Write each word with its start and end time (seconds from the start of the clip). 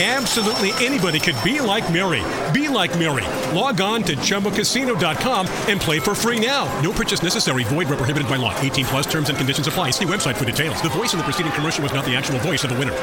Absolutely 0.00 0.70
anybody 0.78 1.18
could 1.18 1.34
be 1.42 1.58
like 1.58 1.92
Mary. 1.92 2.22
Be 2.52 2.68
like 2.68 2.96
Mary. 2.96 3.26
Log 3.52 3.80
on 3.80 4.04
to 4.04 4.14
ChumboCasino.com 4.14 5.48
and 5.66 5.80
play 5.80 5.98
for 5.98 6.14
free 6.14 6.38
now. 6.38 6.68
No 6.80 6.92
purchase 6.92 7.20
necessary. 7.20 7.64
Void 7.64 7.88
where 7.88 7.98
prohibited 7.98 8.28
by 8.28 8.36
law. 8.36 8.54
18 8.60 8.84
plus 8.84 9.06
terms 9.06 9.28
and 9.28 9.36
conditions 9.36 9.66
apply. 9.66 9.90
See 9.90 10.04
website 10.04 10.36
for 10.36 10.44
details. 10.44 10.80
The 10.82 10.88
voice 10.88 11.14
in 11.14 11.18
the 11.18 11.24
preceding 11.24 11.50
commercial 11.50 11.82
was 11.82 11.92
not 11.92 12.04
the 12.04 12.14
actual 12.14 12.38
voice 12.38 12.62
of 12.62 12.70
the 12.70 12.76
winner. 12.76 12.94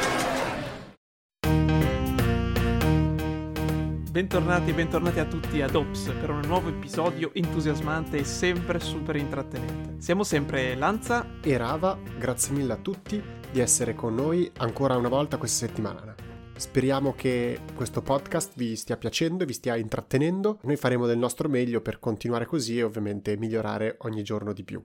Bentornati 4.10 4.70
e 4.70 4.72
bentornati 4.72 5.18
a 5.18 5.26
tutti 5.26 5.60
ad 5.60 5.74
Ops 5.74 6.10
per 6.18 6.30
un 6.30 6.40
nuovo 6.46 6.70
episodio 6.70 7.30
entusiasmante 7.34 8.16
e 8.16 8.24
sempre 8.24 8.80
super 8.80 9.16
intrattenente. 9.16 9.96
Siamo 9.98 10.24
sempre 10.24 10.74
Lanza 10.74 11.26
e 11.42 11.58
Rava, 11.58 11.98
grazie 12.18 12.54
mille 12.54 12.72
a 12.72 12.76
tutti 12.76 13.22
di 13.52 13.60
essere 13.60 13.94
con 13.94 14.14
noi 14.14 14.50
ancora 14.56 14.96
una 14.96 15.08
volta 15.08 15.36
questa 15.36 15.66
settimana. 15.66 16.15
Speriamo 16.58 17.12
che 17.12 17.60
questo 17.74 18.00
podcast 18.00 18.54
vi 18.56 18.76
stia 18.76 18.96
piacendo 18.96 19.44
e 19.44 19.46
vi 19.46 19.52
stia 19.52 19.76
intrattenendo. 19.76 20.58
Noi 20.62 20.76
faremo 20.76 21.04
del 21.04 21.18
nostro 21.18 21.50
meglio 21.50 21.82
per 21.82 21.98
continuare 21.98 22.46
così 22.46 22.78
e 22.78 22.82
ovviamente 22.82 23.36
migliorare 23.36 23.96
ogni 24.00 24.22
giorno 24.22 24.54
di 24.54 24.64
più. 24.64 24.82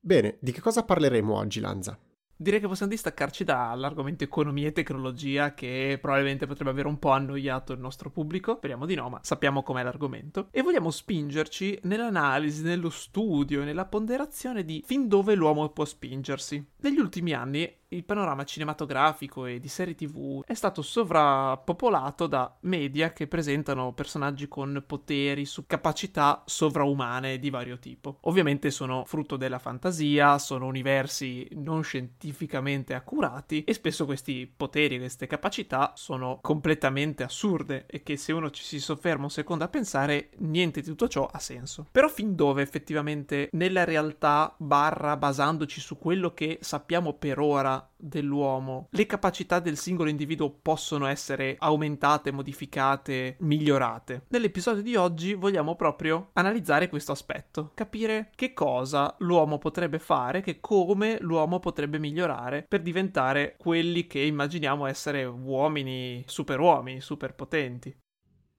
Bene, 0.00 0.36
di 0.40 0.50
che 0.50 0.60
cosa 0.60 0.82
parleremo 0.82 1.32
oggi, 1.32 1.60
Lanza? 1.60 1.96
Direi 2.38 2.60
che 2.60 2.66
possiamo 2.66 2.92
distaccarci 2.92 3.44
dall'argomento 3.44 4.22
economia 4.22 4.68
e 4.68 4.72
tecnologia 4.72 5.54
che 5.54 5.96
probabilmente 5.98 6.46
potrebbe 6.46 6.70
aver 6.70 6.84
un 6.84 6.98
po' 6.98 7.10
annoiato 7.10 7.72
il 7.72 7.78
nostro 7.78 8.10
pubblico, 8.10 8.56
speriamo 8.56 8.84
di 8.84 8.94
no, 8.94 9.08
ma 9.08 9.20
sappiamo 9.22 9.62
com'è 9.62 9.82
l'argomento, 9.82 10.48
e 10.50 10.60
vogliamo 10.60 10.90
spingerci 10.90 11.78
nell'analisi, 11.84 12.62
nello 12.62 12.90
studio 12.90 13.64
nella 13.64 13.86
ponderazione 13.86 14.64
di 14.64 14.82
fin 14.84 15.08
dove 15.08 15.34
l'uomo 15.34 15.70
può 15.70 15.86
spingersi. 15.86 16.62
Negli 16.80 16.98
ultimi 16.98 17.32
anni 17.32 17.74
il 17.90 18.04
panorama 18.04 18.44
cinematografico 18.44 19.46
e 19.46 19.60
di 19.60 19.68
serie 19.68 19.94
tv 19.94 20.42
è 20.44 20.54
stato 20.54 20.82
sovrappopolato 20.82 22.26
da 22.26 22.52
media 22.60 23.12
che 23.12 23.28
presentano 23.28 23.92
personaggi 23.92 24.48
con 24.48 24.82
poteri 24.84 25.44
su 25.44 25.66
capacità 25.66 26.42
sovraumane 26.46 27.38
di 27.38 27.50
vario 27.50 27.78
tipo. 27.78 28.18
Ovviamente 28.22 28.70
sono 28.70 29.04
frutto 29.04 29.36
della 29.36 29.60
fantasia, 29.60 30.38
sono 30.38 30.66
universi 30.66 31.48
non 31.52 31.82
scientificamente 31.82 32.94
accurati 32.94 33.62
e 33.62 33.72
spesso 33.72 34.04
questi 34.04 34.50
poteri, 34.54 34.98
queste 34.98 35.26
capacità 35.28 35.92
sono 35.94 36.40
completamente 36.42 37.22
assurde 37.22 37.86
e 37.86 38.02
che 38.02 38.16
se 38.16 38.32
uno 38.32 38.50
ci 38.50 38.64
si 38.64 38.80
sofferma 38.80 39.24
un 39.24 39.30
secondo 39.30 39.64
a 39.64 39.68
pensare 39.68 40.30
niente 40.38 40.80
di 40.80 40.88
tutto 40.88 41.08
ciò 41.08 41.28
ha 41.30 41.38
senso. 41.38 41.86
Però 41.92 42.08
fin 42.08 42.34
dove 42.34 42.62
effettivamente 42.62 43.48
nella 43.52 43.84
realtà 43.84 44.52
barra 44.56 45.16
basandoci 45.16 45.80
su 45.80 45.98
quello 45.98 46.34
che 46.34 46.58
sappiamo 46.60 47.12
per 47.12 47.38
ora 47.38 47.75
dell'uomo, 47.96 48.88
le 48.90 49.06
capacità 49.06 49.58
del 49.58 49.76
singolo 49.76 50.10
individuo 50.10 50.50
possono 50.50 51.06
essere 51.06 51.56
aumentate, 51.58 52.30
modificate, 52.30 53.36
migliorate. 53.40 54.24
Nell'episodio 54.28 54.82
di 54.82 54.96
oggi 54.96 55.34
vogliamo 55.34 55.74
proprio 55.76 56.30
analizzare 56.34 56.88
questo 56.88 57.12
aspetto, 57.12 57.72
capire 57.74 58.30
che 58.34 58.52
cosa 58.52 59.14
l'uomo 59.18 59.58
potrebbe 59.58 59.98
fare, 59.98 60.40
che 60.40 60.60
come 60.60 61.18
l'uomo 61.20 61.58
potrebbe 61.58 61.98
migliorare 61.98 62.64
per 62.68 62.82
diventare 62.82 63.56
quelli 63.58 64.06
che 64.06 64.20
immaginiamo 64.20 64.86
essere 64.86 65.24
uomini, 65.24 66.22
superuomini, 66.26 67.00
superpotenti. 67.00 67.96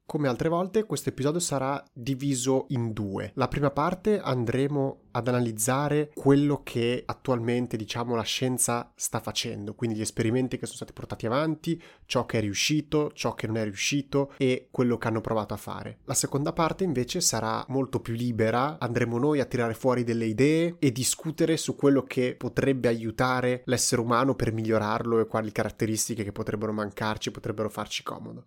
Come 0.07 0.29
altre 0.29 0.47
volte, 0.47 0.85
questo 0.85 1.09
episodio 1.09 1.41
sarà 1.41 1.84
diviso 1.91 2.68
in 2.69 2.94
due. 2.94 3.31
La 3.34 3.50
prima 3.50 3.72
parte 3.72 4.22
andremo 4.22 5.01
ad 5.12 5.28
analizzare 5.28 6.12
quello 6.16 6.62
che 6.63 7.03
attualmente, 7.06 7.75
diciamo, 7.75 8.16
la 8.16 8.22
scienza 8.22 8.90
sta 8.95 9.19
facendo, 9.19 9.73
quindi 9.73 9.97
gli 9.97 10.01
esperimenti 10.01 10.57
che 10.57 10.66
sono 10.66 10.78
stati 10.78 10.94
portati 10.94 11.25
avanti, 11.25 11.84
ciò 12.06 12.25
che 12.25 12.38
è 12.38 12.41
riuscito, 12.41 13.12
ciò 13.12 13.34
che 13.34 13.47
non 13.47 13.57
è 13.57 13.63
riuscito 13.63 14.31
e 14.38 14.69
quello 14.72 14.97
che 14.97 15.09
hanno 15.09 15.19
provato 15.19 15.53
a 15.53 15.57
fare. 15.57 15.97
La 16.06 16.13
seconda 16.13 16.53
parte 16.53 16.85
invece 16.85 17.19
sarà 17.19 17.66
molto 17.68 18.00
più 18.00 18.13
libera, 18.13 18.78
andremo 18.79 19.18
noi 19.18 19.41
a 19.41 19.45
tirare 19.45 19.74
fuori 19.74 20.06
delle 20.06 20.28
idee 20.28 20.78
e 20.79 20.94
discutere 20.94 21.57
su 21.57 21.75
quello 21.75 22.03
che 22.03 22.34
potrebbe 22.38 22.88
aiutare 22.88 23.62
l'essere 23.66 24.00
umano 24.00 24.35
per 24.35 24.53
migliorarlo 24.53 25.19
e 25.19 25.28
quali 25.28 25.51
caratteristiche 25.51 26.24
che 26.24 26.31
potrebbero 26.31 26.72
mancarci, 26.72 27.29
potrebbero 27.29 27.68
farci 27.68 28.03
comodo 28.03 28.45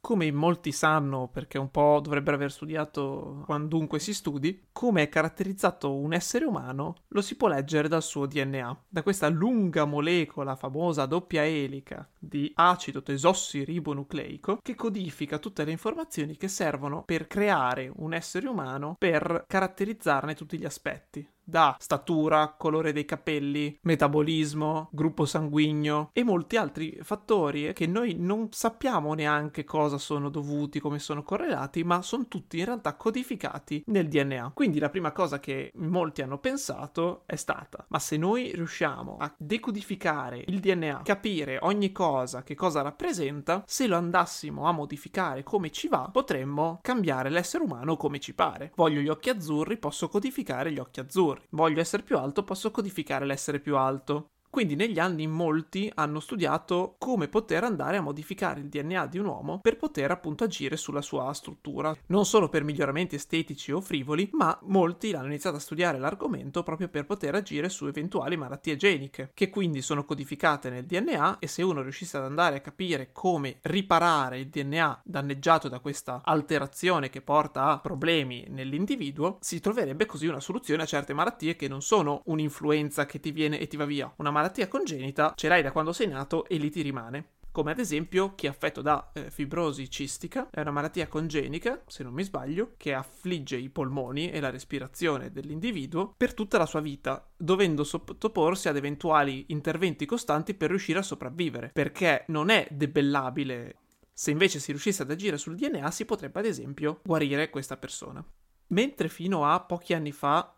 come 0.00 0.26
in 0.26 0.34
molti 0.34 0.72
sanno, 0.72 1.28
perché 1.28 1.58
un 1.58 1.70
po' 1.70 2.00
dovrebbero 2.02 2.36
aver 2.36 2.50
studiato 2.50 3.42
quandunque 3.44 3.98
si 3.98 4.14
studi, 4.14 4.68
come 4.72 5.02
è 5.02 5.08
caratterizzato 5.08 5.94
un 5.94 6.12
essere 6.12 6.44
umano 6.44 6.96
lo 7.08 7.20
si 7.20 7.36
può 7.36 7.48
leggere 7.48 7.88
dal 7.88 8.02
suo 8.02 8.26
DNA. 8.26 8.84
Da 8.88 9.02
questa 9.02 9.28
lunga 9.28 9.84
molecola 9.84 10.56
famosa 10.56 11.06
doppia 11.06 11.44
elica 11.44 12.08
di 12.18 12.50
acido 12.54 13.02
tesossiribonucleico 13.02 14.58
che 14.62 14.74
codifica 14.74 15.38
tutte 15.38 15.64
le 15.64 15.70
informazioni 15.70 16.36
che 16.36 16.48
servono 16.48 17.02
per 17.04 17.26
creare 17.26 17.90
un 17.96 18.14
essere 18.14 18.48
umano 18.48 18.96
per 18.98 19.44
caratterizzarne 19.46 20.34
tutti 20.34 20.58
gli 20.58 20.64
aspetti 20.64 21.28
da 21.50 21.76
statura, 21.78 22.54
colore 22.56 22.92
dei 22.92 23.04
capelli, 23.04 23.76
metabolismo, 23.82 24.88
gruppo 24.92 25.26
sanguigno 25.26 26.10
e 26.12 26.22
molti 26.22 26.56
altri 26.56 26.98
fattori 27.02 27.72
che 27.74 27.86
noi 27.86 28.14
non 28.16 28.48
sappiamo 28.52 29.12
neanche 29.12 29.64
cosa 29.64 29.98
sono 29.98 30.30
dovuti, 30.30 30.80
come 30.80 31.00
sono 31.00 31.22
correlati, 31.22 31.82
ma 31.84 32.00
sono 32.00 32.28
tutti 32.28 32.58
in 32.58 32.64
realtà 32.64 32.94
codificati 32.94 33.82
nel 33.88 34.08
DNA. 34.08 34.52
Quindi 34.54 34.78
la 34.78 34.88
prima 34.88 35.12
cosa 35.12 35.40
che 35.40 35.72
molti 35.74 36.22
hanno 36.22 36.38
pensato 36.38 37.24
è 37.26 37.34
stata, 37.36 37.84
ma 37.88 37.98
se 37.98 38.16
noi 38.16 38.52
riusciamo 38.54 39.16
a 39.18 39.34
decodificare 39.36 40.44
il 40.46 40.60
DNA, 40.60 41.02
capire 41.02 41.58
ogni 41.62 41.90
cosa, 41.90 42.44
che 42.44 42.54
cosa 42.54 42.80
rappresenta, 42.80 43.64
se 43.66 43.88
lo 43.88 43.96
andassimo 43.96 44.66
a 44.66 44.72
modificare 44.72 45.42
come 45.42 45.70
ci 45.70 45.88
va, 45.88 46.08
potremmo 46.12 46.78
cambiare 46.80 47.28
l'essere 47.28 47.64
umano 47.64 47.96
come 47.96 48.20
ci 48.20 48.34
pare. 48.34 48.70
Voglio 48.76 49.00
gli 49.00 49.08
occhi 49.08 49.30
azzurri, 49.30 49.76
posso 49.76 50.08
codificare 50.08 50.70
gli 50.70 50.78
occhi 50.78 51.00
azzurri 51.00 51.39
voglio 51.50 51.80
essere 51.80 52.02
più 52.02 52.16
alto, 52.18 52.44
posso 52.44 52.70
codificare 52.70 53.24
l'essere 53.24 53.60
più 53.60 53.76
alto. 53.76 54.32
Quindi 54.50 54.74
negli 54.74 54.98
anni 54.98 55.28
molti 55.28 55.90
hanno 55.94 56.18
studiato 56.18 56.96
come 56.98 57.28
poter 57.28 57.62
andare 57.62 57.98
a 57.98 58.00
modificare 58.00 58.58
il 58.58 58.68
DNA 58.68 59.06
di 59.06 59.18
un 59.18 59.26
uomo 59.26 59.60
per 59.60 59.76
poter 59.76 60.10
appunto 60.10 60.42
agire 60.42 60.76
sulla 60.76 61.02
sua 61.02 61.32
struttura, 61.32 61.96
non 62.06 62.26
solo 62.26 62.48
per 62.48 62.64
miglioramenti 62.64 63.14
estetici 63.14 63.70
o 63.70 63.80
frivoli, 63.80 64.28
ma 64.32 64.58
molti 64.62 65.12
hanno 65.12 65.28
iniziato 65.28 65.56
a 65.56 65.60
studiare 65.60 66.00
l'argomento 66.00 66.64
proprio 66.64 66.88
per 66.88 67.06
poter 67.06 67.36
agire 67.36 67.68
su 67.68 67.86
eventuali 67.86 68.36
malattie 68.36 68.74
geniche, 68.74 69.30
che 69.34 69.50
quindi 69.50 69.82
sono 69.82 70.04
codificate 70.04 70.68
nel 70.68 70.84
DNA 70.84 71.38
e 71.38 71.46
se 71.46 71.62
uno 71.62 71.80
riuscisse 71.80 72.16
ad 72.16 72.24
andare 72.24 72.56
a 72.56 72.60
capire 72.60 73.10
come 73.12 73.58
riparare 73.62 74.40
il 74.40 74.48
DNA 74.48 75.02
danneggiato 75.04 75.68
da 75.68 75.78
questa 75.78 76.22
alterazione 76.24 77.08
che 77.08 77.22
porta 77.22 77.66
a 77.66 77.78
problemi 77.78 78.46
nell'individuo, 78.48 79.38
si 79.40 79.60
troverebbe 79.60 80.06
così 80.06 80.26
una 80.26 80.40
soluzione 80.40 80.82
a 80.82 80.86
certe 80.86 81.14
malattie 81.14 81.54
che 81.54 81.68
non 81.68 81.82
sono 81.82 82.22
un'influenza 82.24 83.06
che 83.06 83.20
ti 83.20 83.30
viene 83.30 83.60
e 83.60 83.68
ti 83.68 83.76
va 83.76 83.84
via, 83.84 84.12
una 84.16 84.30
malattia 84.30 84.38
congenita 84.68 85.34
ce 85.36 85.48
l'hai 85.48 85.62
da 85.62 85.72
quando 85.72 85.92
sei 85.92 86.08
nato 86.08 86.46
e 86.46 86.56
lì 86.56 86.70
ti 86.70 86.82
rimane 86.82 87.38
come 87.52 87.72
ad 87.72 87.78
esempio 87.78 88.34
chi 88.34 88.46
è 88.46 88.48
affetto 88.48 88.80
da 88.80 89.10
eh, 89.12 89.30
fibrosi 89.30 89.90
cistica, 89.90 90.48
è 90.50 90.60
una 90.60 90.70
malattia 90.70 91.08
congenica, 91.08 91.82
se 91.86 92.02
non 92.02 92.12
mi 92.12 92.22
sbaglio, 92.22 92.74
che 92.76 92.94
affligge 92.94 93.56
i 93.56 93.68
polmoni 93.68 94.30
e 94.30 94.40
la 94.40 94.50
respirazione 94.50 95.32
dell'individuo 95.32 96.14
per 96.16 96.32
tutta 96.32 96.58
la 96.58 96.66
sua 96.66 96.80
vita, 96.80 97.28
dovendo 97.36 97.82
sottoporsi 97.82 98.68
ad 98.68 98.76
eventuali 98.76 99.46
interventi 99.48 100.06
costanti 100.06 100.54
per 100.54 100.70
riuscire 100.70 101.00
a 101.00 101.02
sopravvivere, 101.02 101.70
perché 101.72 102.24
non 102.28 102.50
è 102.50 102.68
debellabile. 102.70 103.76
Se 104.12 104.30
invece 104.30 104.60
si 104.60 104.70
riuscisse 104.70 105.02
ad 105.02 105.10
agire 105.10 105.38
sul 105.38 105.56
DNA, 105.56 105.90
si 105.90 106.04
potrebbe 106.04 106.38
ad 106.38 106.46
esempio 106.46 107.00
guarire 107.02 107.50
questa 107.50 107.76
persona. 107.76 108.24
Mentre 108.68 109.08
fino 109.08 109.44
a 109.44 109.58
pochi 109.60 109.94
anni 109.94 110.12
fa 110.12 110.54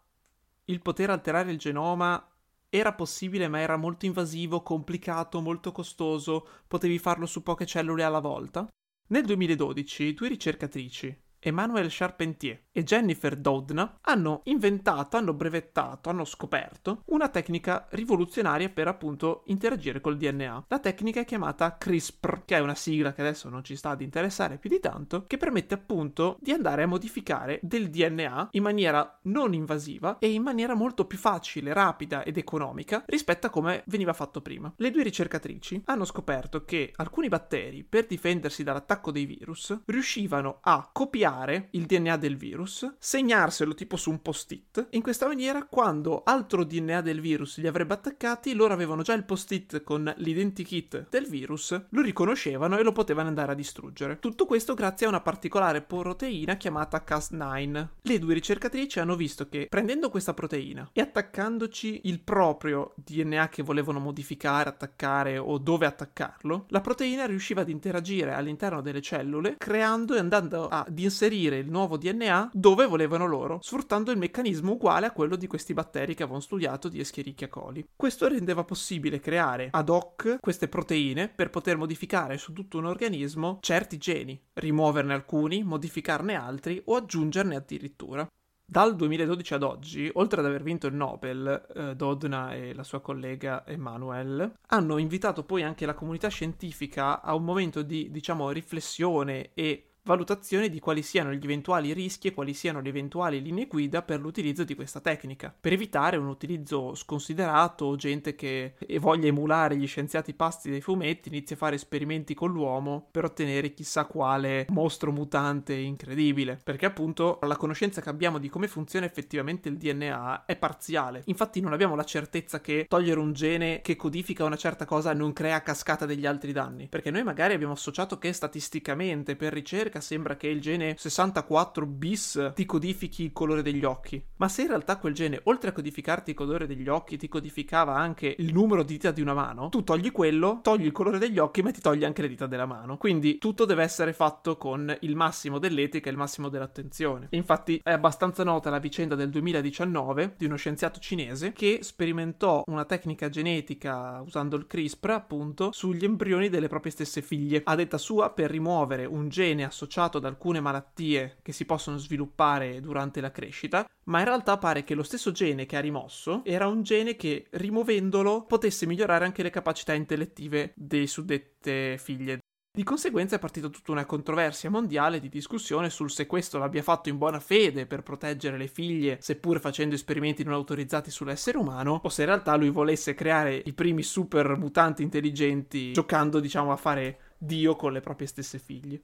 il 0.67 0.82
poter 0.82 1.11
alterare 1.11 1.50
il 1.50 1.58
genoma 1.58 2.31
era 2.74 2.94
possibile 2.94 3.48
ma 3.48 3.58
era 3.58 3.76
molto 3.76 4.06
invasivo, 4.06 4.62
complicato, 4.62 5.42
molto 5.42 5.72
costoso, 5.72 6.48
potevi 6.66 6.98
farlo 6.98 7.26
su 7.26 7.42
poche 7.42 7.66
cellule 7.66 8.02
alla 8.02 8.19
volta? 8.19 8.66
Nel 9.08 9.26
2012 9.26 10.14
due 10.14 10.28
ricercatrici, 10.28 11.21
Emmanuel 11.44 11.88
Charpentier 11.90 12.66
e 12.70 12.84
Jennifer 12.84 13.36
Doudna 13.36 13.98
hanno 14.02 14.42
inventato, 14.44 15.16
hanno 15.16 15.34
brevettato, 15.34 16.08
hanno 16.08 16.24
scoperto 16.24 17.02
una 17.06 17.28
tecnica 17.28 17.88
rivoluzionaria 17.90 18.68
per 18.68 18.86
appunto 18.86 19.42
interagire 19.46 20.00
col 20.00 20.16
DNA. 20.16 20.66
La 20.68 20.78
tecnica 20.78 21.20
è 21.20 21.24
chiamata 21.24 21.76
CRISPR, 21.76 22.44
che 22.44 22.56
è 22.56 22.60
una 22.60 22.76
sigla 22.76 23.12
che 23.12 23.22
adesso 23.22 23.48
non 23.48 23.64
ci 23.64 23.74
sta 23.74 23.90
ad 23.90 24.02
interessare 24.02 24.58
più 24.58 24.70
di 24.70 24.78
tanto, 24.78 25.24
che 25.26 25.36
permette 25.36 25.74
appunto 25.74 26.36
di 26.40 26.52
andare 26.52 26.84
a 26.84 26.86
modificare 26.86 27.58
del 27.60 27.90
DNA 27.90 28.50
in 28.52 28.62
maniera 28.62 29.18
non 29.22 29.52
invasiva 29.52 30.18
e 30.20 30.30
in 30.30 30.42
maniera 30.42 30.74
molto 30.74 31.06
più 31.06 31.18
facile, 31.18 31.72
rapida 31.72 32.22
ed 32.22 32.36
economica 32.36 33.02
rispetto 33.06 33.48
a 33.48 33.50
come 33.50 33.82
veniva 33.86 34.12
fatto 34.12 34.40
prima. 34.40 34.72
Le 34.76 34.90
due 34.92 35.02
ricercatrici 35.02 35.82
hanno 35.86 36.04
scoperto 36.04 36.64
che 36.64 36.92
alcuni 36.94 37.26
batteri, 37.26 37.82
per 37.82 38.06
difendersi 38.06 38.62
dall'attacco 38.62 39.10
dei 39.10 39.26
virus, 39.26 39.76
riuscivano 39.86 40.58
a 40.60 40.88
copiare 40.92 41.30
il 41.70 41.87
DNA 41.87 42.17
del 42.17 42.37
virus, 42.37 42.94
segnarselo 42.99 43.75
tipo 43.75 43.96
su 43.96 44.11
un 44.11 44.20
post-it. 44.20 44.88
In 44.90 45.02
questa 45.02 45.26
maniera, 45.26 45.64
quando 45.64 46.23
altro 46.25 46.64
DNA 46.64 47.00
del 47.00 47.20
virus 47.20 47.58
li 47.58 47.67
avrebbe 47.67 47.94
attaccati, 47.94 48.52
loro 48.55 48.75
avevano 48.75 49.02
già 49.02 49.14
il 49.14 49.25
post-it 49.25 49.82
con 49.82 50.12
l'identikit 50.19 51.08
del 51.08 51.26
virus, 51.26 51.87
lo 51.88 52.02
riconoscevano 52.02 52.79
e 52.79 52.82
lo 52.82 52.93
potevano 52.93 53.29
andare 53.29 53.52
a 53.52 53.55
distruggere. 53.55 54.19
Tutto 54.19 54.44
questo 54.44 54.75
grazie 54.75 55.06
a 55.06 55.08
una 55.08 55.20
particolare 55.23 55.81
proteina 55.81 56.56
chiamata 56.56 57.02
Cas9. 57.06 57.88
Le 58.02 58.19
due 58.19 58.35
ricercatrici 58.35 59.00
hanno 59.00 59.17
visto 59.17 59.49
che 59.49 59.67
prendendo 59.70 60.11
questa 60.11 60.35
proteina 60.35 60.90
e 60.93 61.00
attaccandoci 61.00 62.02
il 62.05 62.20
proprio 62.20 62.93
DNA 62.96 63.49
che 63.49 63.62
volevano 63.62 64.00
modificare, 64.00 64.69
attaccare 64.69 65.38
o 65.38 65.56
dove 65.58 65.87
attaccarlo, 65.87 66.67
la 66.69 66.81
proteina 66.81 67.25
riusciva 67.25 67.62
ad 67.62 67.70
interagire 67.70 68.35
all'interno 68.35 68.82
delle 68.82 69.00
cellule, 69.00 69.56
creando 69.56 70.14
e 70.14 70.19
andando 70.19 70.69
ad 70.69 70.99
inserire 70.99 71.20
il 71.26 71.70
nuovo 71.70 71.96
DNA 71.96 72.50
dove 72.52 72.86
volevano 72.86 73.26
loro, 73.26 73.58
sfruttando 73.62 74.10
il 74.10 74.19
meccanismo 74.19 74.72
uguale 74.72 75.06
a 75.06 75.12
quello 75.12 75.36
di 75.36 75.46
questi 75.46 75.74
batteri 75.74 76.14
che 76.14 76.22
avevano 76.22 76.42
studiato 76.42 76.88
di 76.88 77.00
Escherichia 77.00 77.48
coli. 77.48 77.86
Questo 77.94 78.28
rendeva 78.28 78.64
possibile 78.64 79.20
creare 79.20 79.69
ad 79.70 79.88
hoc 79.88 80.38
queste 80.40 80.69
proteine 80.69 81.28
per 81.28 81.50
poter 81.50 81.76
modificare 81.76 82.38
su 82.38 82.52
tutto 82.52 82.78
un 82.78 82.86
organismo 82.86 83.58
certi 83.60 83.98
geni, 83.98 84.40
rimuoverne 84.54 85.14
alcuni, 85.14 85.62
modificarne 85.62 86.34
altri 86.34 86.80
o 86.86 86.96
aggiungerne 86.96 87.56
addirittura. 87.56 88.26
Dal 88.64 88.96
2012 88.96 89.52
ad 89.52 89.64
oggi, 89.64 90.10
oltre 90.14 90.40
ad 90.40 90.46
aver 90.46 90.62
vinto 90.62 90.86
il 90.86 90.94
Nobel, 90.94 91.66
eh, 91.75 91.94
Dodna 91.94 92.54
e 92.54 92.72
la 92.72 92.84
sua 92.84 93.02
collega 93.02 93.66
Emmanuel 93.66 94.50
hanno 94.68 94.96
invitato 94.96 95.44
poi 95.44 95.62
anche 95.62 95.84
la 95.84 95.92
comunità 95.92 96.28
scientifica 96.28 97.20
a 97.20 97.34
un 97.34 97.44
momento 97.44 97.82
di, 97.82 98.10
diciamo, 98.10 98.48
riflessione 98.48 99.50
e 99.52 99.91
valutazione 100.04 100.69
di 100.69 100.81
quali 100.81 101.02
siano 101.02 101.32
gli 101.32 101.44
eventuali 101.44 101.93
rischi 101.93 102.28
e 102.28 102.34
quali 102.34 102.54
siano 102.54 102.81
le 102.81 102.88
eventuali 102.88 103.40
linee 103.40 103.66
guida 103.66 104.02
per 104.02 104.20
l'utilizzo 104.20 104.64
di 104.64 104.75
questa 104.75 105.00
tecnica, 105.00 105.54
per 105.58 105.72
evitare 105.72 106.16
un 106.16 106.26
utilizzo 106.26 106.94
sconsiderato 106.94 107.84
o 107.84 107.96
gente 107.96 108.34
che 108.34 108.75
voglia 108.99 109.28
emulare 109.28 109.76
gli 109.76 109.87
scienziati 109.87 110.34
pasti 110.34 110.70
dei 110.70 110.81
fumetti 110.81 111.28
inizia 111.28 111.54
a 111.54 111.58
fare 111.58 111.76
esperimenti 111.76 112.34
con 112.34 112.50
l'uomo 112.50 113.06
per 113.10 113.25
ottenere 113.25 113.75
chissà 113.75 114.06
quale 114.06 114.66
mostro 114.70 115.12
mutante 115.12 115.75
incredibile, 115.75 116.60
perché 116.62 116.87
appunto 116.87 117.38
la 117.43 117.56
conoscenza 117.56 118.00
che 118.00 118.08
abbiamo 118.08 118.38
di 118.38 118.49
come 118.49 118.66
funziona 118.66 119.06
effettivamente 119.06 119.69
il 119.69 119.76
DNA 119.76 120.46
è 120.46 120.56
parziale. 120.56 121.22
Infatti 121.26 121.60
non 121.60 121.72
abbiamo 121.72 121.94
la 121.94 122.04
certezza 122.04 122.60
che 122.60 122.87
togliere 122.88 123.20
un 123.20 123.32
gene 123.32 123.81
che 123.82 123.96
codifica 123.96 124.44
una 124.44 124.56
certa 124.56 124.84
cosa 124.84 125.12
non 125.12 125.32
crea 125.32 125.62
cascata 125.62 126.06
degli 126.06 126.26
altri 126.26 126.52
danni, 126.52 126.88
perché 126.88 127.10
noi 127.10 127.22
magari 127.22 127.54
abbiamo 127.54 127.75
associato 127.75 128.19
che 128.19 128.32
statisticamente 128.32 129.37
per 129.37 129.52
ricerca 129.52 129.91
ricerca 129.92 130.00
sembra 130.00 130.36
che 130.36 130.48
il 130.48 130.60
gene 130.60 130.94
64 130.96 131.86
bis 131.86 132.52
ti 132.54 132.64
codifichi 132.64 133.24
il 133.24 133.32
colore 133.32 133.62
degli 133.62 133.84
occhi. 133.84 134.22
Ma 134.36 134.48
se 134.48 134.62
in 134.62 134.68
realtà 134.68 134.96
quel 134.96 135.12
gene, 135.12 135.40
oltre 135.44 135.70
a 135.70 135.72
codificarti 135.72 136.30
il 136.30 136.36
colore 136.36 136.66
degli 136.66 136.88
occhi, 136.88 137.18
ti 137.18 137.28
codificava 137.28 137.94
anche 137.94 138.34
il 138.38 138.52
numero 138.52 138.82
di 138.82 138.94
dita 138.94 139.10
di 139.10 139.20
una 139.20 139.34
mano, 139.34 139.68
tu 139.68 139.84
togli 139.84 140.10
quello, 140.10 140.60
togli 140.62 140.86
il 140.86 140.92
colore 140.92 141.18
degli 141.18 141.38
occhi, 141.38 141.62
ma 141.62 141.70
ti 141.70 141.80
togli 141.80 142.04
anche 142.04 142.22
le 142.22 142.28
dita 142.28 142.46
della 142.46 142.66
mano. 142.66 142.96
Quindi 142.96 143.38
tutto 143.38 143.64
deve 143.64 143.82
essere 143.82 144.12
fatto 144.12 144.56
con 144.56 144.94
il 145.00 145.16
massimo 145.16 145.58
dell'etica 145.58 146.08
e 146.08 146.12
il 146.12 146.18
massimo 146.18 146.48
dell'attenzione. 146.48 147.28
Infatti 147.30 147.80
è 147.82 147.92
abbastanza 147.92 148.44
nota 148.44 148.70
la 148.70 148.78
vicenda 148.78 149.14
del 149.14 149.30
2019 149.30 150.34
di 150.36 150.46
uno 150.46 150.56
scienziato 150.56 151.00
cinese 151.00 151.52
che 151.52 151.78
sperimentò 151.82 152.62
una 152.66 152.84
tecnica 152.84 153.28
genetica 153.28 154.20
usando 154.24 154.56
il 154.56 154.66
CRISPR, 154.66 155.10
appunto, 155.10 155.70
sugli 155.72 156.04
embrioni 156.04 156.48
delle 156.48 156.68
proprie 156.68 156.92
stesse 156.92 157.22
figlie. 157.22 157.62
A 157.64 157.74
detta 157.74 157.98
sua, 157.98 158.30
per 158.30 158.50
rimuovere 158.50 159.04
un 159.04 159.28
gene 159.28 159.64
associato 159.64 159.81
associato 159.82 160.19
ad 160.19 160.25
alcune 160.25 160.61
malattie 160.61 161.38
che 161.43 161.52
si 161.52 161.64
possono 161.64 161.96
sviluppare 161.96 162.81
durante 162.81 163.20
la 163.20 163.31
crescita, 163.31 163.87
ma 164.05 164.20
in 164.20 164.25
realtà 164.25 164.56
pare 164.58 164.84
che 164.84 164.94
lo 164.94 165.02
stesso 165.02 165.32
gene 165.32 165.67
che 165.67 165.76
ha 165.76 165.81
rimosso 165.81 166.43
era 166.44 166.69
un 166.69 166.82
gene 166.82 167.17
che 167.17 167.46
rimuovendolo 167.50 168.44
potesse 168.44 168.87
migliorare 168.87 169.25
anche 169.25 169.43
le 169.43 169.50
capacità 169.50 169.93
intellettive 169.93 170.73
dei 170.76 171.06
suddette 171.06 171.99
figlie. 171.99 172.38
Di 172.75 172.84
conseguenza 172.84 173.37
è 173.37 173.38
partita 173.38 173.69
tutta 173.69 173.93
una 173.93 174.06
controversia 174.06 174.70
mondiale 174.70 175.20
di 175.20 175.29
discussione 175.29 175.90
sul 175.90 176.11
se 176.11 176.26
questo 176.26 176.56
l'abbia 176.56 176.82
fatto 176.82 177.11
in 177.11 177.19
buona 177.19 177.38
fede 177.38 177.85
per 177.85 178.02
proteggere 178.02 178.56
le 178.56 178.67
figlie, 178.67 179.19
seppur 179.20 179.61
facendo 179.61 179.94
esperimenti 179.94 180.43
non 180.43 180.55
autorizzati 180.55 181.11
sull'essere 181.11 181.58
umano, 181.58 182.00
o 182.02 182.08
se 182.08 182.23
in 182.23 182.28
realtà 182.28 182.56
lui 182.56 182.70
volesse 182.70 183.12
creare 183.12 183.61
i 183.62 183.75
primi 183.75 184.02
super 184.02 184.56
mutanti 184.56 185.02
intelligenti 185.02 185.93
giocando, 185.93 186.40
diciamo, 186.40 186.73
a 186.73 186.76
fare 186.76 187.35
Dio 187.37 187.76
con 187.76 187.93
le 187.93 188.00
proprie 188.00 188.26
stesse 188.26 188.58
figlie. 188.58 189.02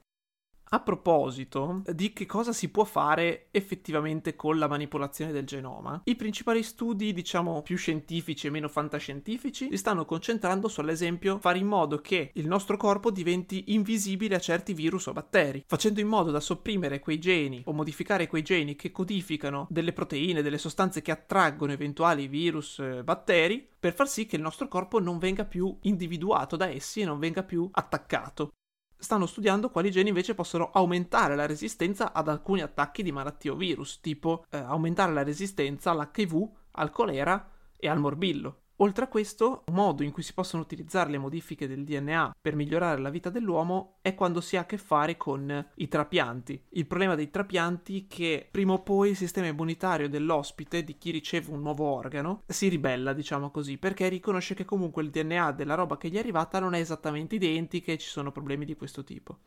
A 0.71 0.81
proposito 0.81 1.83
di 1.95 2.13
che 2.13 2.27
cosa 2.27 2.53
si 2.53 2.69
può 2.69 2.85
fare 2.85 3.47
effettivamente 3.53 4.37
con 4.37 4.59
la 4.59 4.69
manipolazione 4.69 5.33
del 5.33 5.47
genoma, 5.47 6.03
i 6.05 6.15
principali 6.15 6.63
studi, 6.63 7.15
diciamo, 7.15 7.63
più 7.63 7.79
scientifici 7.79 8.47
e 8.47 8.51
meno 8.51 8.69
fantascientifici, 8.69 9.69
si 9.71 9.77
stanno 9.79 10.05
concentrando 10.05 10.69
sull'esempio 10.69 11.39
fare 11.39 11.59
in 11.59 11.67
modo 11.67 12.01
che 12.03 12.33
il 12.35 12.47
nostro 12.47 12.77
corpo 12.77 13.11
diventi 13.11 13.65
invisibile 13.69 14.35
a 14.35 14.41
certi 14.41 14.75
virus 14.75 15.07
o 15.07 15.15
batteri, 15.15 15.65
facendo 15.67 16.01
in 16.01 16.07
modo 16.07 16.31
da 16.31 16.41
sopprimere 16.41 17.01
quei 17.01 17.19
geni 17.19 17.63
o 17.65 17.73
modificare 17.73 18.27
quei 18.27 18.43
geni 18.43 18.77
che 18.77 18.91
codificano 18.91 19.67
delle 19.71 19.95
proteine, 19.95 20.43
delle 20.43 20.59
sostanze 20.59 21.01
che 21.01 21.13
attraggono 21.13 21.73
eventuali 21.73 22.27
virus 22.27 22.79
e 22.81 23.03
batteri, 23.03 23.67
per 23.81 23.95
far 23.95 24.09
sì 24.09 24.27
che 24.27 24.37
il 24.37 24.43
nostro 24.43 24.69
corpo 24.69 25.01
non 25.01 25.17
venga 25.17 25.47
più 25.47 25.75
individuato 25.83 26.57
da 26.57 26.69
essi 26.69 27.01
e 27.01 27.07
non 27.07 27.19
venga 27.19 27.43
più 27.43 27.69
attaccato 27.73 28.51
stanno 28.99 29.27
studiando 29.27 29.71
quali 29.71 29.91
geni 29.91 30.09
invece 30.09 30.35
possono 30.35 30.71
aumentare 30.73 31.37
la 31.37 31.47
resistenza 31.47 32.13
ad 32.13 32.29
alcuni 32.29 32.61
attacchi 32.63 33.03
di 33.03 33.13
malattie 33.13 33.51
o 33.51 33.55
virus, 33.55 34.01
tipo 34.01 34.45
eh, 34.51 34.59
aumentare 34.59 35.13
la 35.13 35.23
resistenza 35.23 35.93
all'HIV, 35.93 36.49
al 36.73 36.91
colera 36.91 37.51
e 37.77 37.89
al 37.89 37.99
morbillo. 37.99 38.63
Oltre 38.81 39.07
a 39.07 39.09
questo, 39.09 39.65
un 39.67 39.75
modo 39.75 40.05
in 40.05 40.13
cui 40.13 40.23
si 40.23 40.33
possono 40.33 40.63
utilizzare 40.63 41.11
le 41.11 41.19
modifiche 41.19 41.67
del 41.67 41.83
DNA 41.83 42.37
per 42.41 42.55
migliorare 42.55 43.01
la 43.01 43.11
vita 43.11 43.29
dell'uomo 43.29 43.97
è 44.03 44.15
quando 44.15 44.41
si 44.41 44.57
ha 44.57 44.61
a 44.61 44.67
che 44.67 44.79
fare 44.79 45.17
con 45.17 45.71
i 45.75 45.89
trapianti. 45.89 46.67
Il 46.71 46.87
problema 46.87 47.17
dei 47.17 47.29
trapianti 47.29 48.03
è 48.03 48.07
che 48.07 48.49
prima 48.49 48.75
o 48.75 48.83
poi 48.83 49.11
il 49.11 49.17
sistema 49.17 49.49
immunitario 49.49 50.09
dell'ospite, 50.09 50.85
di 50.85 50.97
chi 50.97 51.11
riceve 51.11 51.51
un 51.51 51.61
nuovo 51.61 51.87
organo, 51.87 52.45
si 52.47 52.69
ribella, 52.69 53.13
diciamo 53.15 53.51
così, 53.51 53.79
perché 53.79 54.09
riconosce 54.09 54.55
che 54.55 54.65
comunque 54.65 55.03
il 55.03 55.11
DNA 55.11 55.51
della 55.51 55.75
roba 55.75 55.97
che 55.97 56.09
gli 56.09 56.15
è 56.15 56.21
arrivata 56.21 56.61
non 56.61 56.75
è 56.75 56.79
esattamente 56.79 57.35
identica 57.35 57.91
e 57.91 57.99
ci 57.99 58.09
sono 58.09 58.31
problemi 58.31 58.65
di 58.65 58.77
questo 58.77 59.03
tipo 59.03 59.39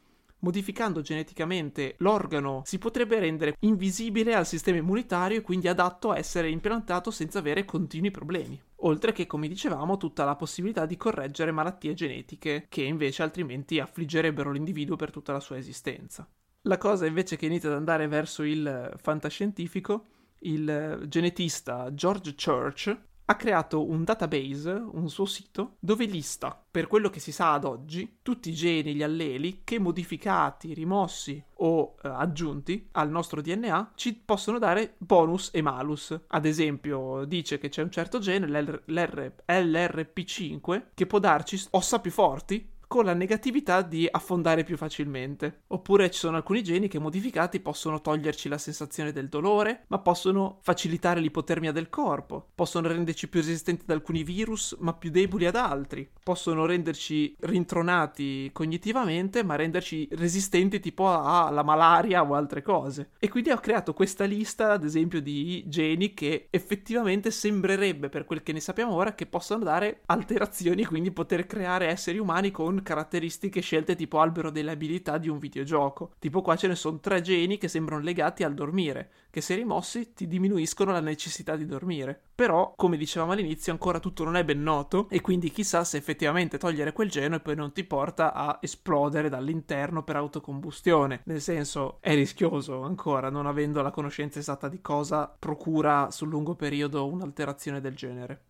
modificando 0.42 1.02
geneticamente 1.02 1.96
l'organo 1.98 2.62
si 2.66 2.78
potrebbe 2.78 3.20
rendere 3.20 3.56
invisibile 3.62 4.36
al 4.36 4.46
sistema 4.46 4.78
immunitario 4.78 5.38
e 5.38 5.42
quindi 5.42 5.68
adatto 5.68 6.12
a 6.12 6.18
essere 6.18 6.50
implantato 6.50 7.12
senza 7.12 7.40
avere 7.40 7.66
continui 7.66 8.12
problemi. 8.12 8.62
Oltre 8.84 9.12
che, 9.12 9.28
come 9.28 9.48
dicevamo, 9.48 9.98
tutta 9.98 10.24
la 10.26 10.36
possibilità 10.36 10.86
di 10.86 10.98
correggere 10.98 11.52
malattie 11.52 11.94
genetiche 11.94 12.66
che 12.70 12.82
invece 12.84 13.24
altrimenti 13.24 13.80
affliggerebbero 13.80 14.52
l'individuo 14.52 14.96
per 14.96 15.12
tutta 15.12 15.34
la 15.34 15.40
sua 15.40 15.58
esistenza. 15.58 16.28
La 16.64 16.78
cosa 16.78 17.06
invece 17.06 17.38
che 17.38 17.46
inizia 17.48 17.70
ad 17.70 17.76
andare 17.76 18.08
verso 18.08 18.44
il 18.44 18.94
fantascientifico, 18.96 20.06
il 20.40 21.06
genetista 21.08 21.94
George 21.94 22.36
Church 22.36 22.98
ha 23.26 23.36
creato 23.36 23.88
un 23.88 24.04
database, 24.04 24.72
un 24.72 25.10
suo 25.10 25.26
sito, 25.26 25.76
dove 25.80 26.06
lista, 26.06 26.62
per 26.70 26.88
quello 26.88 27.10
che 27.10 27.20
si 27.20 27.32
sa 27.32 27.54
ad 27.54 27.66
oggi, 27.66 28.18
tutti 28.22 28.50
i 28.50 28.54
geni, 28.54 28.94
gli 28.94 29.04
alleli 29.04 29.62
che 29.64 29.80
modificati, 29.80 30.74
rimossi 30.74 31.42
o 31.58 31.96
eh, 32.04 32.08
aggiunti 32.08 32.90
al 32.94 33.10
nostro 33.10 33.42
DNA 33.42 33.92
ci 33.96 34.14
possono 34.16 34.58
dare 34.58 34.96
bonus 34.98 35.50
e 35.54 35.62
malus. 35.62 36.20
Ad 36.28 36.46
esempio, 36.46 37.24
dice 37.26 37.58
che 37.58 37.70
c'è 37.70 37.84
un 37.84 37.92
certo 37.92 38.20
gene, 38.20 38.48
l'R- 38.48 38.84
l'R- 38.86 39.34
LRP5, 39.46 40.84
che 40.94 41.06
può 41.06 41.20
darci 41.20 41.62
ossa 41.72 42.00
più 42.00 42.12
forti 42.12 42.71
con 42.92 43.06
la 43.06 43.14
negatività 43.14 43.84
di 43.84 44.06
affondare 44.12 44.66
più 44.66 44.76
facilmente. 44.76 45.62
Oppure 45.68 46.12
ci 46.12 46.20
sono 46.20 46.36
alcuni 46.36 46.62
geni 46.62 46.90
che 46.90 47.00
modificati 47.00 47.62
possono 47.62 48.02
toglierci 48.02 48.50
la 48.50 48.58
sensazione 48.58 49.14
del 49.14 49.30
dolore, 49.30 49.86
ma 49.88 50.00
possono 50.00 50.58
facilitare 50.60 51.22
l'ipotermia 51.22 51.72
del 51.72 51.88
corpo, 51.88 52.50
possono 52.54 52.90
renderci 52.90 53.30
più 53.30 53.40
resistenti 53.40 53.84
ad 53.84 53.92
alcuni 53.92 54.24
virus, 54.24 54.76
ma 54.82 54.92
più 54.92 55.10
deboli 55.10 55.46
ad 55.46 55.56
altri, 55.56 56.06
possono 56.22 56.66
renderci 56.66 57.34
rintronati 57.40 58.50
cognitivamente, 58.52 59.42
ma 59.42 59.56
renderci 59.56 60.10
resistenti 60.12 60.82
tipo 60.82 61.10
alla 61.10 61.64
malaria 61.64 62.30
o 62.30 62.36
altre 62.36 62.62
cose. 62.62 63.12
E 63.20 63.30
quindi 63.30 63.52
ho 63.52 63.60
creato 63.60 63.94
questa 63.94 64.26
lista, 64.26 64.74
ad 64.74 64.84
esempio, 64.84 65.22
di 65.22 65.64
geni 65.66 66.14
che 66.14 66.48
effettivamente 66.50 67.32
sembrerebbe, 67.32 68.10
per 68.10 68.26
quel 68.26 68.44
che 68.44 68.52
ne 68.52 68.60
sappiamo 68.60 68.96
ora, 68.96 69.16
che 69.16 69.28
possano 69.28 69.64
dare 69.64 70.02
alterazioni, 70.08 70.84
quindi 70.84 71.12
poter 71.12 71.46
creare 71.46 71.88
esseri 71.88 72.18
umani 72.18 72.52
con 72.52 72.80
caratteristiche 72.82 73.62
scelte 73.62 73.96
tipo 73.96 74.20
albero 74.20 74.50
delle 74.50 74.72
abilità 74.72 75.18
di 75.18 75.30
un 75.30 75.38
videogioco. 75.38 76.14
Tipo 76.20 76.42
qua 76.42 76.56
ce 76.56 76.68
ne 76.68 76.76
sono 76.76 77.00
tre 77.00 77.22
geni 77.22 77.58
che 77.58 77.68
sembrano 77.68 78.02
legati 78.02 78.44
al 78.44 78.54
dormire, 78.54 79.12
che 79.30 79.42
se 79.42 79.56
rimossi 79.56 80.14
ti 80.14 80.28
diminuiscono 80.28 80.92
la 80.92 81.00
necessità 81.00 81.56
di 81.56 81.66
dormire. 81.66 82.20
Però, 82.36 82.74
come 82.76 82.98
dicevamo 82.98 83.32
all'inizio, 83.32 83.72
ancora 83.72 84.00
tutto 84.00 84.24
non 84.24 84.36
è 84.36 84.44
ben 84.44 84.62
noto 84.62 85.08
e 85.10 85.22
quindi 85.22 85.52
chissà 85.52 85.84
se 85.84 85.98
effettivamente 85.98 86.58
togliere 86.58 86.94
quel 86.94 87.10
geno 87.10 87.36
e 87.36 87.40
poi 87.40 87.56
non 87.56 87.72
ti 87.72 87.84
porta 87.84 88.34
a 88.34 88.58
esplodere 88.62 89.30
dall'interno 89.30 90.04
per 90.04 90.16
autocombustione. 90.16 91.22
Nel 91.26 91.42
senso, 91.42 91.98
è 92.02 92.14
rischioso 92.16 92.82
ancora, 92.82 93.30
non 93.30 93.46
avendo 93.46 93.82
la 93.82 93.92
conoscenza 93.92 94.40
esatta 94.40 94.68
di 94.68 94.82
cosa 94.82 95.34
procura 95.38 96.10
sul 96.12 96.30
lungo 96.30 96.56
periodo 96.56 97.08
un'alterazione 97.08 97.80
del 97.80 97.96
genere. 97.96 98.46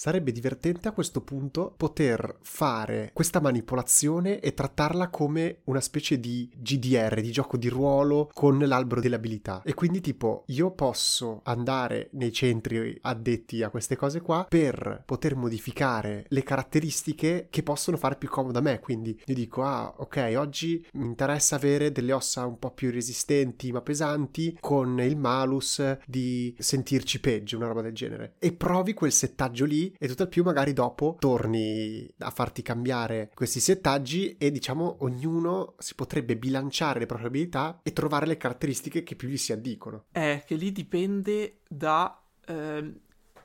Sarebbe 0.00 0.30
divertente 0.30 0.86
a 0.86 0.92
questo 0.92 1.22
punto 1.22 1.74
poter 1.76 2.36
fare 2.42 3.10
questa 3.12 3.40
manipolazione 3.40 4.38
e 4.38 4.54
trattarla 4.54 5.08
come 5.08 5.62
una 5.64 5.80
specie 5.80 6.20
di 6.20 6.48
GDR, 6.54 7.20
di 7.20 7.32
gioco 7.32 7.56
di 7.56 7.68
ruolo 7.68 8.30
con 8.32 8.60
l'albero 8.60 9.00
delle 9.00 9.16
abilità. 9.16 9.60
E 9.64 9.74
quindi 9.74 10.00
tipo 10.00 10.44
io 10.46 10.70
posso 10.70 11.40
andare 11.42 12.10
nei 12.12 12.32
centri 12.32 12.96
addetti 13.02 13.64
a 13.64 13.70
queste 13.70 13.96
cose 13.96 14.20
qua 14.20 14.46
per 14.48 15.02
poter 15.04 15.34
modificare 15.34 16.26
le 16.28 16.44
caratteristiche 16.44 17.48
che 17.50 17.64
possono 17.64 17.96
fare 17.96 18.14
più 18.14 18.28
comodo 18.28 18.60
a 18.60 18.62
me. 18.62 18.78
Quindi 18.78 19.20
io 19.24 19.34
dico 19.34 19.64
ah 19.64 19.92
ok 19.96 20.32
oggi 20.36 20.86
mi 20.92 21.06
interessa 21.06 21.56
avere 21.56 21.90
delle 21.90 22.12
ossa 22.12 22.46
un 22.46 22.60
po' 22.60 22.70
più 22.70 22.92
resistenti 22.92 23.72
ma 23.72 23.80
pesanti 23.80 24.58
con 24.60 25.00
il 25.00 25.16
malus 25.16 25.82
di 26.06 26.54
sentirci 26.56 27.18
peggio, 27.18 27.56
una 27.56 27.66
roba 27.66 27.82
del 27.82 27.94
genere. 27.94 28.34
E 28.38 28.52
provi 28.52 28.94
quel 28.94 29.10
settaggio 29.10 29.64
lì 29.64 29.86
e 29.98 30.08
tutt'al 30.08 30.28
più 30.28 30.42
magari 30.42 30.72
dopo 30.72 31.16
torni 31.18 32.08
a 32.18 32.30
farti 32.30 32.62
cambiare 32.62 33.30
questi 33.34 33.60
settaggi 33.60 34.36
e 34.36 34.50
diciamo 34.50 34.98
ognuno 35.00 35.74
si 35.78 35.94
potrebbe 35.94 36.36
bilanciare 36.36 37.00
le 37.00 37.06
proprie 37.06 37.28
abilità 37.28 37.80
e 37.82 37.92
trovare 37.92 38.26
le 38.26 38.36
caratteristiche 38.36 39.02
che 39.02 39.16
più 39.16 39.28
gli 39.28 39.36
si 39.36 39.52
addicono. 39.52 40.04
È 40.10 40.42
che 40.46 40.54
lì 40.54 40.72
dipende 40.72 41.60
da 41.68 42.20
eh, 42.46 42.92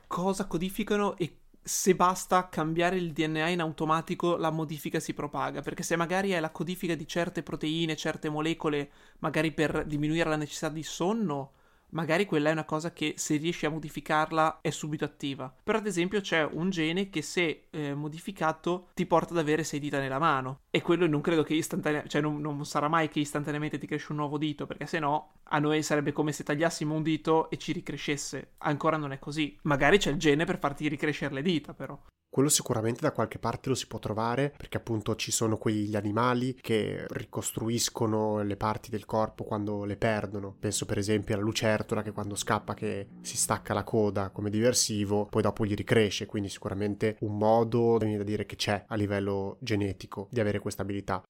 cosa 0.06 0.46
codificano 0.46 1.16
e 1.16 1.38
se 1.66 1.94
basta 1.94 2.50
cambiare 2.50 2.96
il 2.96 3.12
DNA 3.12 3.48
in 3.48 3.60
automatico 3.60 4.36
la 4.36 4.50
modifica 4.50 5.00
si 5.00 5.14
propaga, 5.14 5.62
perché 5.62 5.82
se 5.82 5.96
magari 5.96 6.30
è 6.30 6.40
la 6.40 6.50
codifica 6.50 6.94
di 6.94 7.06
certe 7.06 7.42
proteine, 7.42 7.96
certe 7.96 8.28
molecole, 8.28 8.90
magari 9.20 9.50
per 9.50 9.86
diminuire 9.86 10.28
la 10.28 10.36
necessità 10.36 10.68
di 10.68 10.82
sonno, 10.82 11.52
magari 11.94 12.26
quella 12.26 12.50
è 12.50 12.52
una 12.52 12.64
cosa 12.64 12.92
che 12.92 13.14
se 13.16 13.36
riesci 13.36 13.66
a 13.66 13.70
modificarla 13.70 14.58
è 14.60 14.70
subito 14.70 15.04
attiva. 15.04 15.52
Però 15.62 15.78
ad 15.78 15.86
esempio 15.86 16.20
c'è 16.20 16.44
un 16.44 16.70
gene 16.70 17.10
che 17.10 17.22
se 17.22 17.66
eh, 17.70 17.94
modificato 17.94 18.88
ti 18.94 19.06
porta 19.06 19.32
ad 19.32 19.38
avere 19.38 19.64
sei 19.64 19.80
dita 19.80 19.98
nella 19.98 20.18
mano 20.18 20.60
e 20.70 20.82
quello 20.82 21.06
non 21.06 21.20
credo 21.20 21.42
che 21.42 21.54
istantaneamente, 21.54 22.10
cioè 22.10 22.20
non, 22.20 22.40
non, 22.40 22.64
sarà 22.64 22.88
mai 22.88 23.08
che 23.08 23.20
istantaneamente 23.20 23.78
ti 23.78 23.86
cresce 23.86 24.08
un 24.10 24.18
nuovo 24.18 24.38
dito 24.38 24.66
perché 24.66 24.86
se 24.86 24.98
no 24.98 25.34
a 25.44 25.58
noi 25.58 25.82
sarebbe 25.82 26.12
come 26.12 26.32
se 26.32 26.44
tagliassimo 26.44 26.94
un 26.94 27.02
dito 27.02 27.50
e 27.50 27.56
ci 27.56 27.72
ricrescesse. 27.72 28.52
Ancora 28.58 28.96
non 28.96 29.12
è 29.12 29.18
così. 29.18 29.56
Magari 29.62 29.98
c'è 29.98 30.10
il 30.10 30.18
gene 30.18 30.44
per 30.44 30.58
farti 30.58 30.88
ricrescere 30.88 31.34
le 31.34 31.42
dita 31.42 31.74
però. 31.74 31.98
Quello 32.34 32.48
sicuramente 32.48 33.00
da 33.00 33.12
qualche 33.12 33.38
parte 33.38 33.68
lo 33.68 33.76
si 33.76 33.86
può 33.86 34.00
trovare 34.00 34.52
perché 34.56 34.76
appunto 34.76 35.14
ci 35.14 35.30
sono 35.30 35.56
quegli 35.56 35.94
animali 35.94 36.58
che 36.60 37.06
ricostruiscono 37.08 38.42
le 38.42 38.56
parti 38.56 38.90
del 38.90 39.04
corpo 39.04 39.44
quando 39.44 39.84
le 39.84 39.96
perdono. 39.96 40.56
Penso 40.58 40.84
per 40.84 40.98
esempio 40.98 41.36
alla 41.36 41.44
lucertola 41.44 42.02
che 42.02 42.10
quando 42.10 42.34
scappa 42.34 42.74
che 42.74 43.06
si 43.20 43.36
stacca 43.36 43.72
la 43.72 43.84
coda 43.84 44.30
come 44.30 44.50
diversivo, 44.50 45.26
poi 45.26 45.42
dopo 45.42 45.64
gli 45.64 45.74
ricresce, 45.74 46.26
quindi 46.26 46.48
sicuramente 46.48 47.18
un 47.20 47.38
modo 47.38 47.98
da 47.98 48.24
dire 48.24 48.46
che 48.46 48.56
c'è 48.56 48.82
a 48.84 48.96
livello 48.96 49.56
genetico 49.60 50.26
di 50.28 50.40
avere 50.40 50.58
questa 50.58 50.82
abilità. 50.82 51.22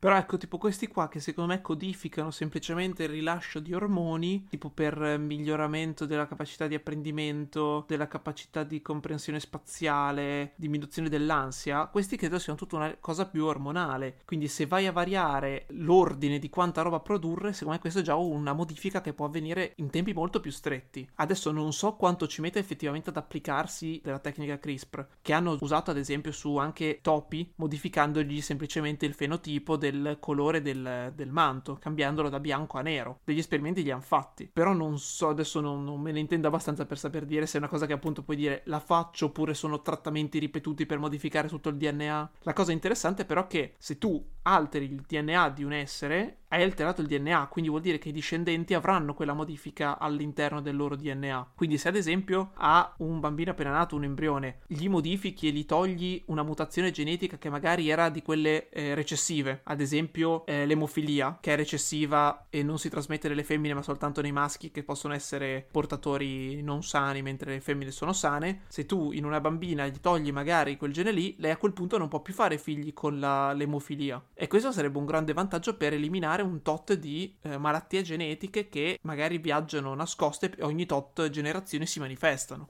Però 0.00 0.16
ecco, 0.16 0.38
tipo 0.38 0.56
questi 0.56 0.86
qua 0.86 1.10
che 1.10 1.20
secondo 1.20 1.52
me 1.52 1.60
codificano 1.60 2.30
semplicemente 2.30 3.02
il 3.02 3.10
rilascio 3.10 3.60
di 3.60 3.74
ormoni, 3.74 4.46
tipo 4.48 4.70
per 4.70 5.18
miglioramento 5.18 6.06
della 6.06 6.26
capacità 6.26 6.66
di 6.66 6.74
apprendimento, 6.74 7.84
della 7.86 8.08
capacità 8.08 8.62
di 8.62 8.80
comprensione 8.80 9.38
spaziale, 9.40 10.54
diminuzione 10.56 11.10
dell'ansia, 11.10 11.84
questi 11.88 12.16
credo 12.16 12.38
siano 12.38 12.58
tutta 12.58 12.76
una 12.76 12.96
cosa 12.98 13.26
più 13.26 13.44
ormonale. 13.44 14.20
Quindi 14.24 14.48
se 14.48 14.64
vai 14.64 14.86
a 14.86 14.92
variare 14.92 15.66
l'ordine 15.72 16.38
di 16.38 16.48
quanta 16.48 16.80
roba 16.80 17.00
produrre, 17.00 17.52
secondo 17.52 17.74
me 17.74 17.80
questa 17.80 18.00
è 18.00 18.02
già 18.02 18.14
una 18.14 18.54
modifica 18.54 19.02
che 19.02 19.12
può 19.12 19.26
avvenire 19.26 19.74
in 19.76 19.90
tempi 19.90 20.14
molto 20.14 20.40
più 20.40 20.50
stretti. 20.50 21.06
Adesso 21.16 21.50
non 21.50 21.74
so 21.74 21.96
quanto 21.96 22.26
ci 22.26 22.40
mette 22.40 22.58
effettivamente 22.58 23.10
ad 23.10 23.18
applicarsi 23.18 24.00
della 24.02 24.18
tecnica 24.18 24.58
CRISPR, 24.58 25.06
che 25.20 25.34
hanno 25.34 25.58
usato 25.60 25.90
ad 25.90 25.98
esempio 25.98 26.32
su 26.32 26.56
anche 26.56 27.00
topi, 27.02 27.52
modificandogli 27.56 28.40
semplicemente 28.40 29.04
il 29.04 29.12
fenotipo 29.12 29.76
del 29.76 29.88
del 29.90 30.16
colore 30.20 30.62
del, 30.62 31.12
del, 31.14 31.30
manto, 31.30 31.76
cambiandolo 31.80 32.28
da 32.28 32.40
bianco 32.40 32.78
a 32.78 32.82
nero. 32.82 33.20
Degli 33.24 33.38
esperimenti 33.38 33.82
li 33.82 33.90
hanno 33.90 34.00
fatti, 34.00 34.48
però 34.52 34.72
non 34.72 34.98
so, 34.98 35.28
adesso 35.28 35.60
non, 35.60 35.84
non, 35.84 36.00
me 36.00 36.12
ne 36.12 36.20
intendo 36.20 36.48
abbastanza 36.48 36.86
per 36.86 36.98
saper 36.98 37.24
dire 37.24 37.46
se 37.46 37.56
è 37.56 37.60
una 37.60 37.68
cosa 37.68 37.86
che 37.86 37.92
appunto 37.92 38.22
puoi 38.22 38.36
dire 38.36 38.62
la 38.66 38.80
faccio 38.80 39.26
oppure 39.26 39.54
sono 39.54 39.82
trattamenti 39.82 40.38
ripetuti 40.38 40.86
per 40.86 40.98
modificare 40.98 41.48
tutto 41.48 41.68
il 41.68 41.76
DNA. 41.76 42.30
La 42.40 42.52
cosa 42.52 42.72
interessante 42.72 43.24
però 43.24 43.44
è 43.44 43.46
che 43.46 43.74
se 43.78 43.98
tu 43.98 44.24
alteri 44.42 44.86
il 44.86 45.00
DNA 45.06 45.48
di 45.50 45.64
un 45.64 45.72
essere, 45.72 46.39
hai 46.52 46.62
alterato 46.62 47.00
il 47.00 47.06
DNA, 47.06 47.46
quindi 47.48 47.70
vuol 47.70 47.82
dire 47.82 47.98
che 47.98 48.08
i 48.08 48.12
discendenti 48.12 48.74
avranno 48.74 49.14
quella 49.14 49.34
modifica 49.34 49.98
all'interno 49.98 50.60
del 50.60 50.76
loro 50.76 50.96
DNA. 50.96 51.52
Quindi 51.54 51.78
se 51.78 51.88
ad 51.88 51.96
esempio 51.96 52.50
a 52.54 52.92
un 52.98 53.20
bambino 53.20 53.52
appena 53.52 53.70
nato, 53.70 53.94
un 53.94 54.04
embrione, 54.04 54.60
gli 54.66 54.88
modifichi 54.88 55.48
e 55.48 55.52
gli 55.52 55.64
togli 55.64 56.22
una 56.26 56.42
mutazione 56.42 56.90
genetica 56.90 57.38
che 57.38 57.50
magari 57.50 57.88
era 57.88 58.08
di 58.08 58.22
quelle 58.22 58.68
eh, 58.70 58.94
recessive, 58.94 59.60
ad 59.64 59.80
esempio 59.80 60.44
eh, 60.46 60.66
l'emofilia, 60.66 61.38
che 61.40 61.52
è 61.52 61.56
recessiva 61.56 62.46
e 62.50 62.62
non 62.62 62.78
si 62.78 62.88
trasmette 62.88 63.28
nelle 63.28 63.44
femmine 63.44 63.74
ma 63.74 63.82
soltanto 63.82 64.20
nei 64.20 64.32
maschi 64.32 64.70
che 64.70 64.82
possono 64.82 65.14
essere 65.14 65.66
portatori 65.70 66.62
non 66.62 66.82
sani 66.82 67.22
mentre 67.22 67.52
le 67.52 67.60
femmine 67.60 67.92
sono 67.92 68.12
sane, 68.12 68.62
se 68.68 68.86
tu 68.86 69.12
in 69.12 69.24
una 69.24 69.40
bambina 69.40 69.86
gli 69.86 70.00
togli 70.00 70.32
magari 70.32 70.76
quel 70.76 70.92
gene 70.92 71.12
lì, 71.12 71.36
lei 71.38 71.52
a 71.52 71.56
quel 71.56 71.72
punto 71.72 71.96
non 71.96 72.08
può 72.08 72.20
più 72.20 72.34
fare 72.34 72.58
figli 72.58 72.92
con 72.92 73.20
la, 73.20 73.52
l'emofilia. 73.52 74.20
E 74.34 74.48
questo 74.48 74.72
sarebbe 74.72 74.98
un 74.98 75.06
grande 75.06 75.32
vantaggio 75.32 75.76
per 75.76 75.92
eliminare 75.92 76.39
un 76.40 76.62
tot 76.62 76.92
di 76.94 77.36
eh, 77.42 77.58
malattie 77.58 78.02
genetiche 78.02 78.68
che 78.68 78.98
magari 79.02 79.38
viaggiano 79.38 79.94
nascoste 79.94 80.52
e 80.56 80.62
ogni 80.64 80.86
tot 80.86 81.28
generazioni 81.30 81.86
si 81.86 81.98
manifestano. 81.98 82.68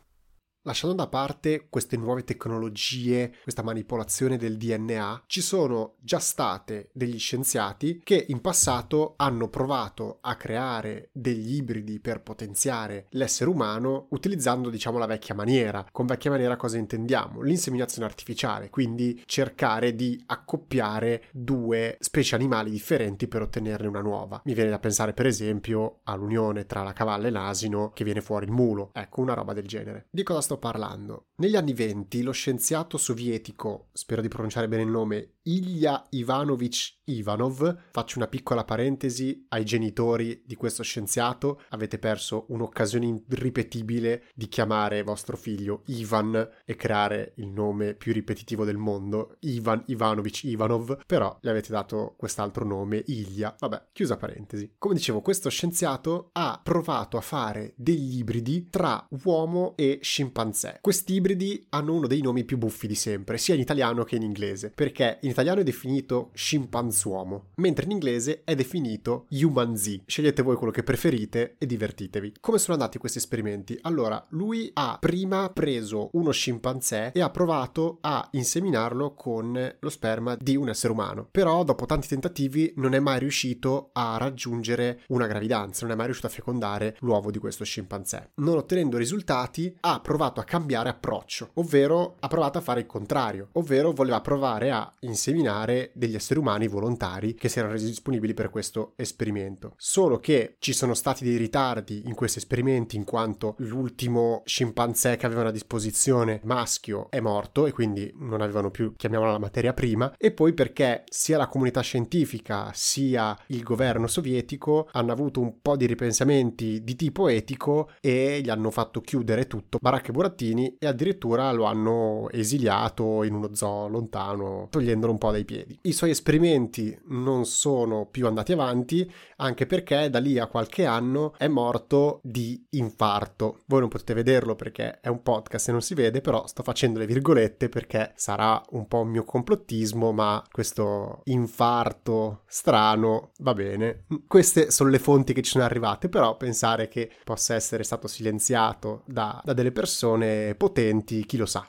Lasciando 0.64 0.94
da 0.94 1.08
parte 1.08 1.68
queste 1.70 1.96
nuove 1.96 2.22
tecnologie, 2.22 3.34
questa 3.42 3.62
manipolazione 3.62 4.36
del 4.36 4.58
DNA, 4.58 5.22
ci 5.26 5.40
sono 5.40 5.94
già 6.00 6.18
state 6.18 6.90
degli 6.92 7.18
scienziati 7.18 8.02
che 8.04 8.26
in 8.28 8.42
passato 8.42 9.14
hanno 9.16 9.48
provato 9.48 10.18
a 10.20 10.36
creare 10.36 11.08
degli 11.12 11.54
ibridi 11.54 11.98
per 11.98 12.20
potenziare 12.20 13.06
l'essere 13.12 13.48
umano 13.48 14.08
utilizzando 14.10 14.68
diciamo 14.68 14.98
la 14.98 15.06
vecchia 15.06 15.34
maniera. 15.34 15.86
Con 15.90 16.04
vecchia 16.04 16.30
maniera 16.30 16.56
cosa 16.56 16.76
intendiamo? 16.76 17.40
L'inseminazione 17.40 18.06
artificiale, 18.06 18.68
quindi 18.68 19.22
cercare 19.24 19.94
di 19.94 20.22
accoppiare 20.26 21.22
due 21.32 21.96
specie 22.00 22.34
animali 22.34 22.70
differenti 22.70 23.28
per 23.28 23.40
ottenerne 23.40 23.86
una 23.86 24.02
nuova. 24.02 24.42
Mi 24.44 24.52
viene 24.52 24.68
da 24.68 24.78
pensare 24.78 25.14
per 25.14 25.24
esempio 25.24 26.00
all'unione 26.04 26.66
tra 26.66 26.82
la 26.82 26.92
cavalla 26.92 27.28
e 27.28 27.30
l'asino 27.30 27.92
che 27.94 28.04
viene 28.04 28.20
fuori 28.20 28.44
il 28.44 28.52
mulo, 28.52 28.90
ecco 28.92 29.22
una 29.22 29.32
roba 29.32 29.54
del 29.54 29.66
genere. 29.66 30.06
Di 30.10 30.22
cosa 30.22 30.48
sto 30.50 30.59
parlando? 30.59 31.26
Negli 31.37 31.54
anni 31.54 31.73
venti 31.73 32.23
lo 32.23 32.33
scienziato 32.33 32.99
sovietico, 32.99 33.88
spero 33.92 34.21
di 34.21 34.28
pronunciare 34.28 34.69
bene 34.69 34.83
il 34.83 34.88
nome, 34.88 35.37
Ilya 35.42 36.09
Ivanovich 36.11 36.99
Ivanov, 37.04 37.76
faccio 37.92 38.19
una 38.19 38.26
piccola 38.28 38.64
parentesi 38.64 39.47
ai 39.49 39.64
genitori 39.64 40.42
di 40.45 40.54
questo 40.54 40.83
scienziato, 40.83 41.62
avete 41.71 41.99
perso 41.99 42.45
un'occasione 42.49 43.23
irripetibile 43.30 44.25
di 44.35 44.49
chiamare 44.49 45.02
vostro 45.02 45.37
figlio 45.38 45.83
Ivan 45.87 46.47
e 46.64 46.76
creare 46.76 47.33
il 47.37 47.49
nome 47.49 47.95
più 47.95 48.12
ripetitivo 48.12 48.64
del 48.64 48.76
mondo, 48.76 49.37
Ivan 49.40 49.83
Ivanovich 49.87 50.45
Ivanov, 50.45 51.04
però 51.07 51.38
gli 51.40 51.49
avete 51.49 51.73
dato 51.73 52.14
quest'altro 52.19 52.66
nome, 52.66 53.02
Ilya. 53.07 53.57
Vabbè, 53.59 53.88
chiusa 53.92 54.19
parentesi. 54.19 54.75
Come 54.76 54.95
dicevo, 54.95 55.23
questo 55.23 55.49
scienziato 55.49 56.28
ha 56.33 56.61
provato 56.62 57.16
a 57.16 57.23
fare 57.23 57.73
degli 57.76 58.19
ibridi 58.19 58.69
tra 58.69 59.07
uomo 59.25 59.75
e 59.76 60.00
scimpanzé 60.02 60.39
scimpanzé. 60.40 60.78
Questi 60.80 61.14
ibridi 61.14 61.66
hanno 61.70 61.94
uno 61.94 62.06
dei 62.06 62.23
nomi 62.23 62.44
più 62.44 62.56
buffi 62.56 62.87
di 62.87 62.94
sempre, 62.94 63.38
sia 63.38 63.54
in 63.54 63.61
italiano 63.61 64.04
che 64.04 64.16
in 64.16 64.23
inglese, 64.23 64.70
perché 64.75 65.18
in 65.23 65.30
italiano 65.30 65.61
è 65.61 65.64
definito 65.64 66.30
scimpanzuomo, 66.32 67.49
mentre 67.56 67.85
in 67.85 67.90
inglese 67.90 68.42
è 68.44 68.54
definito 68.54 69.26
humanzee. 69.30 70.02
Scegliete 70.06 70.42
voi 70.42 70.56
quello 70.56 70.73
che 70.73 70.82
preferite 70.82 71.56
e 71.59 71.66
divertitevi. 71.66 72.35
Come 72.40 72.59
sono 72.59 72.75
andati 72.75 72.99
questi 72.99 73.18
esperimenti? 73.18 73.78
Allora, 73.82 74.25
lui 74.30 74.70
ha 74.75 74.97
prima 74.99 75.50
preso 75.50 76.09
uno 76.12 76.30
scimpanzé 76.30 77.12
e 77.12 77.20
ha 77.20 77.30
provato 77.30 77.99
a 78.00 78.26
inseminarlo 78.32 79.14
con 79.14 79.76
lo 79.78 79.88
sperma 79.90 80.37
di 80.37 80.56
un 80.56 80.68
essere 80.68 80.92
umano, 80.92 81.28
però 81.30 81.64
dopo 81.64 81.87
tanti 81.87 82.09
tentativi 82.09 82.73
non 82.76 82.94
è 82.94 83.00
mai 83.00 83.18
riuscito 83.18 83.90
a 83.92 84.16
raggiungere 84.16 85.02
una 85.09 85.26
gravidanza, 85.26 85.82
non 85.82 85.92
è 85.92 85.97
mai 85.97 86.06
riuscito 86.06 86.28
a 86.28 86.30
fecondare 86.30 86.97
l'uovo 87.00 87.30
di 87.30 87.38
questo 87.38 87.64
scimpanzé. 87.64 88.30
Non 88.37 88.56
ottenendo 88.56 88.97
risultati, 88.97 89.75
ha 89.80 90.00
provato 90.00 90.29
a 90.38 90.44
cambiare 90.44 90.88
approccio, 90.90 91.50
ovvero 91.54 92.14
ha 92.20 92.28
provato 92.28 92.58
a 92.58 92.60
fare 92.60 92.80
il 92.80 92.87
contrario, 92.87 93.49
ovvero 93.52 93.90
voleva 93.90 94.20
provare 94.20 94.70
a 94.70 94.92
inseminare 95.00 95.90
degli 95.94 96.14
esseri 96.14 96.38
umani 96.38 96.68
volontari 96.68 97.34
che 97.34 97.49
si 97.49 97.58
erano 97.58 97.72
resi 97.75 97.87
disponibili 97.87 98.34
per 98.34 98.50
questo 98.50 98.92
esperimento. 98.94 99.75
Solo 99.76 100.18
che 100.20 100.56
ci 100.58 100.72
sono 100.72 100.94
stati 100.94 101.25
dei 101.25 101.37
ritardi 101.37 102.02
in 102.04 102.14
questi 102.14 102.38
esperimenti 102.38 102.96
in 102.96 103.04
quanto 103.04 103.54
l'ultimo 103.58 104.42
scimpanzé 104.44 105.16
che 105.16 105.26
avevano 105.26 105.49
a 105.49 105.52
disposizione 105.52 106.40
maschio 106.44 107.08
è 107.10 107.20
morto 107.20 107.66
e 107.66 107.72
quindi 107.72 108.12
non 108.18 108.40
avevano 108.40 108.70
più, 108.70 108.94
chiamiamola 108.94 109.32
la 109.32 109.38
materia 109.38 109.72
prima, 109.72 110.14
e 110.16 110.30
poi 110.30 110.52
perché 110.52 111.04
sia 111.08 111.38
la 111.38 111.49
comunità 111.49 111.80
scientifica 111.80 112.70
sia 112.75 113.37
il 113.49 113.62
governo 113.62 114.06
sovietico 114.06 114.88
hanno 114.92 115.12
avuto 115.12 115.40
un 115.40 115.60
po' 115.60 115.76
di 115.76 115.87
ripensamenti 115.87 116.82
di 116.82 116.96
tipo 116.96 117.28
etico 117.28 117.90
e 118.00 118.40
gli 118.42 118.50
hanno 118.50 118.70
fatto 118.70 119.00
chiudere 119.00 119.46
tutto 119.46 119.78
Baracche 119.80 120.12
Burattini 120.20 120.76
e 120.78 120.86
addirittura 120.86 121.50
lo 121.52 121.64
hanno 121.64 122.28
esiliato 122.30 123.22
in 123.22 123.32
uno 123.32 123.54
zoo 123.54 123.88
lontano 123.88 124.66
togliendolo 124.68 125.12
un 125.12 125.18
po' 125.18 125.30
dai 125.30 125.46
piedi. 125.46 125.78
I 125.80 125.92
suoi 125.92 126.10
esperimenti 126.10 126.94
non 127.06 127.46
sono 127.46 128.04
più 128.04 128.26
andati 128.26 128.52
avanti 128.52 129.10
anche 129.36 129.64
perché 129.64 130.10
da 130.10 130.18
lì 130.18 130.38
a 130.38 130.46
qualche 130.46 130.84
anno 130.84 131.32
è 131.38 131.48
morto 131.48 132.20
di 132.22 132.62
infarto. 132.70 133.60
Voi 133.64 133.80
non 133.80 133.88
potete 133.88 134.12
vederlo 134.12 134.56
perché 134.56 135.00
è 135.00 135.08
un 135.08 135.22
podcast 135.22 135.70
e 135.70 135.72
non 135.72 135.80
si 135.80 135.94
vede, 135.94 136.20
però 136.20 136.46
sto 136.46 136.62
facendo 136.62 136.98
le 136.98 137.06
virgolette 137.06 137.70
perché 137.70 138.12
sarà 138.16 138.62
un 138.72 138.86
po' 138.86 139.04
mio 139.04 139.24
complottismo, 139.24 140.12
ma 140.12 140.44
questo 140.50 141.22
infarto 141.24 142.42
strano 142.46 143.30
va 143.38 143.54
bene. 143.54 144.04
Queste 144.26 144.70
sono 144.70 144.90
le 144.90 144.98
fonti 144.98 145.32
che 145.32 145.40
ci 145.40 145.52
sono 145.52 145.64
arrivate, 145.64 146.10
però 146.10 146.36
pensare 146.36 146.88
che 146.88 147.10
possa 147.24 147.54
essere 147.54 147.84
stato 147.84 148.06
silenziato 148.06 149.02
da, 149.06 149.40
da 149.42 149.54
delle 149.54 149.72
persone 149.72 150.08
potenti, 150.56 151.24
chi 151.24 151.36
lo 151.36 151.46
sa 151.46 151.66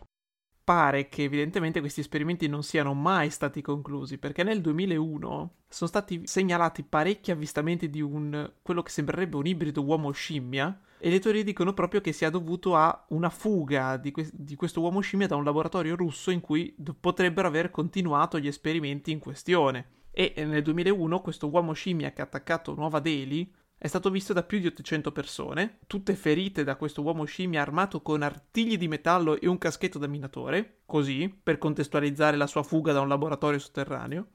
pare 0.64 1.10
che 1.10 1.24
evidentemente 1.24 1.82
questi 1.82 2.00
esperimenti 2.00 2.48
non 2.48 2.64
siano 2.64 2.94
mai 2.94 3.30
stati 3.30 3.62
conclusi, 3.62 4.18
perché 4.18 4.42
nel 4.44 4.62
2001 4.62 5.56
sono 5.68 5.90
stati 5.90 6.22
segnalati 6.26 6.84
parecchi 6.84 7.32
avvistamenti 7.32 7.90
di 7.90 8.00
un 8.00 8.50
quello 8.62 8.82
che 8.82 8.92
sembrerebbe 8.92 9.36
un 9.36 9.48
ibrido 9.48 9.84
uomo-scimmia 9.84 10.82
e 10.98 11.10
le 11.10 11.20
teorie 11.20 11.44
dicono 11.44 11.74
proprio 11.74 12.00
che 12.00 12.14
sia 12.14 12.30
dovuto 12.30 12.76
a 12.76 13.06
una 13.10 13.30
fuga 13.30 13.98
di, 13.98 14.12
que- 14.12 14.30
di 14.32 14.56
questo 14.56 14.82
uomo 14.82 15.02
scimmia 15.02 15.28
da 15.28 15.36
un 15.36 15.44
laboratorio 15.44 15.96
russo 15.96 16.32
in 16.32 16.40
cui 16.40 16.74
d- 16.78 16.94
potrebbero 16.98 17.48
aver 17.48 17.70
continuato 17.70 18.40
gli 18.40 18.48
esperimenti 18.48 19.12
in 19.12 19.20
questione. 19.20 20.00
E 20.12 20.34
nel 20.38 20.62
2001 20.62 21.22
questo 21.22 21.50
uomo 21.50 21.74
scimmia 21.74 22.14
che 22.14 22.22
ha 22.22 22.26
attaccato 22.26 22.76
Nuova 22.76 23.00
Delhi 23.00 23.52
è 23.84 23.88
stato 23.88 24.12
visto 24.12 24.32
da 24.32 24.44
più 24.44 24.60
di 24.60 24.68
800 24.68 25.12
persone, 25.12 25.80
tutte 25.88 26.14
ferite 26.14 26.64
da 26.64 26.76
questo 26.76 27.02
uomo 27.02 27.24
scimmia 27.24 27.64
armato 27.64 28.04
con 28.04 28.22
artigli 28.22 28.78
di 28.78 28.88
metallo 28.88 29.42
e 29.42 29.48
un 29.48 29.58
caschetto 29.58 29.98
da 29.98 30.06
minatore, 30.06 30.82
così, 30.86 31.36
per 31.42 31.58
contestualizzare 31.58 32.38
la 32.38 32.46
sua 32.46 32.62
fuga 32.62 32.94
da 32.94 33.02
un 33.02 33.08
laboratorio 33.08 33.58
sotterraneo 33.58 34.28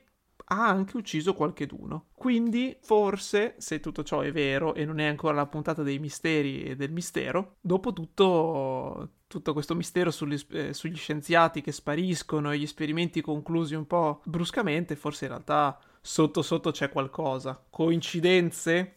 ha 0.49 0.67
anche 0.67 0.97
ucciso 0.97 1.33
qualcheduno. 1.35 2.07
Quindi, 2.13 2.77
forse, 2.81 3.55
se 3.59 3.79
tutto 3.79 4.03
ciò 4.03 4.21
è 4.21 4.33
vero 4.33 4.75
e 4.75 4.85
non 4.85 4.99
è 4.99 5.07
ancora 5.07 5.35
la 5.35 5.47
puntata 5.47 5.85
dei 5.85 6.01
misteri 6.01 6.65
e 6.65 6.75
del 6.75 6.91
mistero, 6.91 7.59
dopo 7.61 7.93
tutto, 7.93 9.11
tutto 9.29 9.53
questo 9.53 9.77
mistero 9.77 10.11
sugli, 10.11 10.41
eh, 10.51 10.75
sugli 10.75 10.97
scienziati 10.97 11.61
che 11.61 11.71
spariscono 11.71 12.51
e 12.51 12.59
gli 12.59 12.65
esperimenti 12.65 13.21
conclusi 13.21 13.77
un 13.77 13.87
po' 13.87 14.23
bruscamente, 14.25 14.97
forse 14.97 15.27
in 15.27 15.31
realtà 15.31 15.79
sotto 16.01 16.43
sotto 16.43 16.73
c'è 16.73 16.91
qualcosa. 16.91 17.65
Coincidenze? 17.71 18.97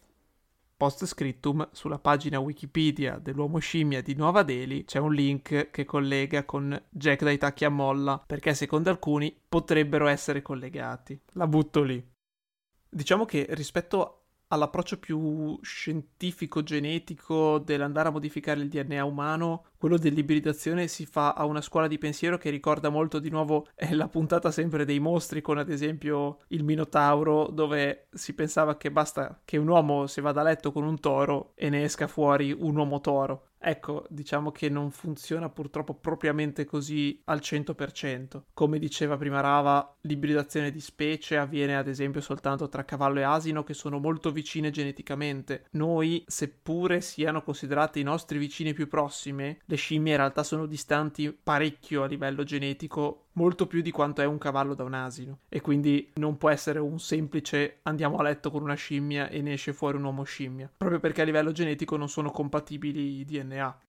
Post 0.79 1.05
scriptum 1.05 1.67
sulla 1.73 1.99
pagina 1.99 2.39
Wikipedia 2.39 3.17
dell'uomo 3.17 3.57
scimmia 3.57 4.01
di 4.01 4.15
Nuova 4.15 4.43
Delhi 4.43 4.85
c'è 4.85 4.97
un 4.97 5.13
link 5.13 5.71
che 5.71 5.83
collega 5.83 6.45
con 6.45 6.81
Jack 6.89 7.21
dai 7.21 7.37
tacchi 7.37 7.65
a 7.65 7.69
molla 7.69 8.23
perché 8.25 8.53
secondo 8.53 8.89
alcuni 8.89 9.37
potrebbero 9.49 10.07
essere 10.07 10.41
collegati. 10.41 11.19
La 11.33 11.47
butto 11.47 11.83
lì. 11.83 12.01
Diciamo 12.89 13.25
che 13.25 13.45
rispetto 13.49 14.18
all'approccio 14.49 14.97
più 14.97 15.57
scientifico-genetico 15.61 17.59
dell'andare 17.59 18.09
a 18.09 18.11
modificare 18.11 18.61
il 18.61 18.69
DNA 18.69 19.03
umano, 19.03 19.65
quello 19.77 19.97
dell'ibridazione 19.97 20.87
si 20.87 21.05
fa 21.05 21.33
a 21.33 21.45
una 21.45 21.61
scuola 21.61 21.87
di 21.87 21.97
pensiero 21.97 22.37
che 22.37 22.49
ricorda 22.49 22.89
molto 22.89 23.19
di 23.19 23.29
nuovo 23.29 23.67
la 23.91 24.07
puntata 24.07 24.51
sempre 24.51 24.85
dei 24.85 24.99
mostri 24.99 25.41
con 25.41 25.57
ad 25.57 25.69
esempio 25.69 26.39
il 26.47 26.63
Minotauro 26.63 27.47
dove 27.47 28.07
si 28.11 28.33
pensava 28.33 28.77
che 28.77 28.91
basta 28.91 29.39
che 29.45 29.57
un 29.57 29.67
uomo 29.67 30.07
si 30.07 30.21
vada 30.21 30.41
a 30.41 30.43
letto 30.43 30.71
con 30.71 30.83
un 30.83 30.99
toro 30.99 31.51
e 31.55 31.69
ne 31.69 31.83
esca 31.83 32.07
fuori 32.07 32.51
un 32.51 32.75
uomo 32.75 32.99
toro. 33.01 33.49
Ecco, 33.61 34.05
diciamo 34.09 34.51
che 34.51 34.69
non 34.69 34.89
funziona 34.89 35.49
purtroppo 35.49 35.93
propriamente 35.93 36.63
così 36.63 37.21
al 37.25 37.39
100%. 37.39 38.43
Come 38.53 38.79
diceva 38.79 39.17
prima 39.17 39.41
Rava, 39.41 39.95
l'ibridazione 40.01 40.71
di 40.71 40.79
specie 40.79 41.37
avviene 41.37 41.75
ad 41.75 41.87
esempio 41.87 42.21
soltanto 42.21 42.69
tra 42.69 42.85
cavallo 42.85 43.19
e 43.19 43.23
asino 43.23 43.63
che 43.63 43.73
sono 43.73 43.99
molto 43.99 44.31
vicine 44.31 44.71
geneticamente. 44.71 45.65
Noi, 45.71 46.23
seppure 46.25 47.01
siano 47.01 47.43
considerate 47.43 47.99
i 47.99 48.03
nostri 48.03 48.37
vicini 48.37 48.73
più 48.73 48.87
prossimi, 48.87 49.57
le 49.65 49.75
scimmie 49.75 50.13
in 50.13 50.17
realtà 50.17 50.43
sono 50.43 50.65
distanti 50.65 51.31
parecchio 51.31 52.03
a 52.03 52.07
livello 52.07 52.43
genetico 52.43 53.28
molto 53.33 53.67
più 53.67 53.81
di 53.81 53.91
quanto 53.91 54.21
è 54.21 54.25
un 54.25 54.37
cavallo 54.37 54.73
da 54.73 54.83
un 54.83 54.93
asino 54.93 55.39
e 55.49 55.61
quindi 55.61 56.11
non 56.15 56.37
può 56.37 56.49
essere 56.49 56.79
un 56.79 56.99
semplice 56.99 57.79
andiamo 57.83 58.17
a 58.17 58.23
letto 58.23 58.51
con 58.51 58.63
una 58.63 58.73
scimmia 58.73 59.29
e 59.29 59.41
ne 59.41 59.53
esce 59.53 59.73
fuori 59.73 59.97
un 59.97 60.03
uomo 60.03 60.23
scimmia, 60.23 60.71
proprio 60.75 60.99
perché 60.99 61.21
a 61.21 61.25
livello 61.25 61.51
genetico 61.51 61.97
non 61.97 62.09
sono 62.09 62.31
compatibili 62.31 63.19
i 63.19 63.25
DNA. 63.25 63.79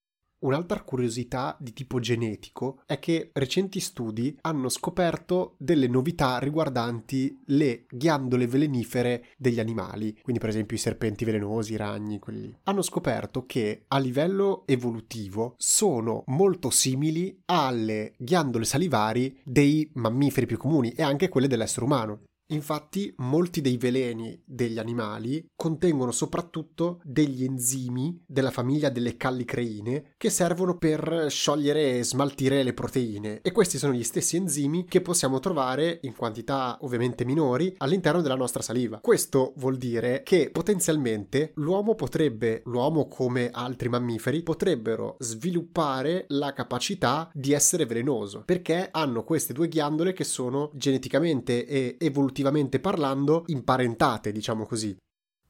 Un'altra 0.40 0.83
curiosità 0.83 1.55
di 1.61 1.74
tipo 1.74 2.00
genetico 2.00 2.81
è 2.87 2.98
che 2.98 3.31
recenti 3.35 3.79
studi 3.79 4.38
hanno 4.40 4.70
scoperto 4.70 5.55
delle 5.59 5.87
novità 5.87 6.38
riguardanti 6.38 7.42
le 7.46 7.85
ghiandole 7.90 8.46
velenifere 8.46 9.26
degli 9.37 9.61
animali, 9.61 10.16
quindi 10.22 10.40
per 10.40 10.48
esempio 10.48 10.76
i 10.76 10.81
serpenti 10.81 11.26
velenosi, 11.26 11.74
i 11.74 11.76
ragni, 11.76 12.18
quelli. 12.18 12.57
Hanno 12.64 12.81
scoperto 12.81 13.44
che 13.44 13.85
a 13.88 13.98
livello 13.98 14.62
evolutivo 14.66 15.55
sono 15.59 16.24
molto 16.29 16.70
simili 16.70 17.42
alle 17.44 18.14
ghiandole 18.16 18.64
salivari 18.64 19.40
dei 19.44 19.90
mammiferi 19.94 20.46
più 20.46 20.57
comuni 20.57 20.92
e 20.92 21.03
anche 21.03 21.29
quelle 21.29 21.48
dell'essere 21.48 21.85
umano. 21.85 22.22
Infatti 22.50 23.12
molti 23.18 23.60
dei 23.60 23.76
veleni 23.76 24.40
degli 24.44 24.78
animali 24.78 25.46
contengono 25.54 26.10
soprattutto 26.10 27.00
degli 27.04 27.44
enzimi 27.44 28.20
della 28.26 28.50
famiglia 28.50 28.88
delle 28.88 29.16
callicreine 29.16 30.14
che 30.16 30.30
servono 30.30 30.76
per 30.76 31.26
sciogliere 31.28 31.98
e 31.98 32.04
smaltire 32.04 32.62
le 32.64 32.72
proteine 32.72 33.40
e 33.42 33.52
questi 33.52 33.78
sono 33.78 33.92
gli 33.92 34.02
stessi 34.02 34.36
enzimi 34.36 34.84
che 34.86 35.00
possiamo 35.00 35.38
trovare 35.38 36.00
in 36.02 36.16
quantità 36.16 36.78
ovviamente 36.80 37.24
minori 37.24 37.74
all'interno 37.78 38.20
della 38.20 38.34
nostra 38.34 38.62
saliva. 38.62 38.98
Questo 38.98 39.52
vuol 39.56 39.76
dire 39.76 40.22
che 40.24 40.50
potenzialmente 40.50 41.52
l'uomo 41.54 41.94
potrebbe, 41.94 42.62
l'uomo 42.64 43.06
come 43.06 43.50
altri 43.52 43.88
mammiferi, 43.88 44.42
potrebbero 44.42 45.16
sviluppare 45.20 46.24
la 46.28 46.52
capacità 46.52 47.30
di 47.32 47.52
essere 47.52 47.86
velenoso 47.86 48.42
perché 48.44 48.88
hanno 48.90 49.22
queste 49.22 49.52
due 49.52 49.68
ghiandole 49.68 50.12
che 50.12 50.24
sono 50.24 50.70
geneticamente 50.74 51.64
e 51.64 51.96
evolutivamente 51.98 52.38
oggettivamente 52.40 52.81
parlando, 52.81 53.44
imparentate, 53.46 54.33
diciamo 54.33 54.64
così. 54.64 54.96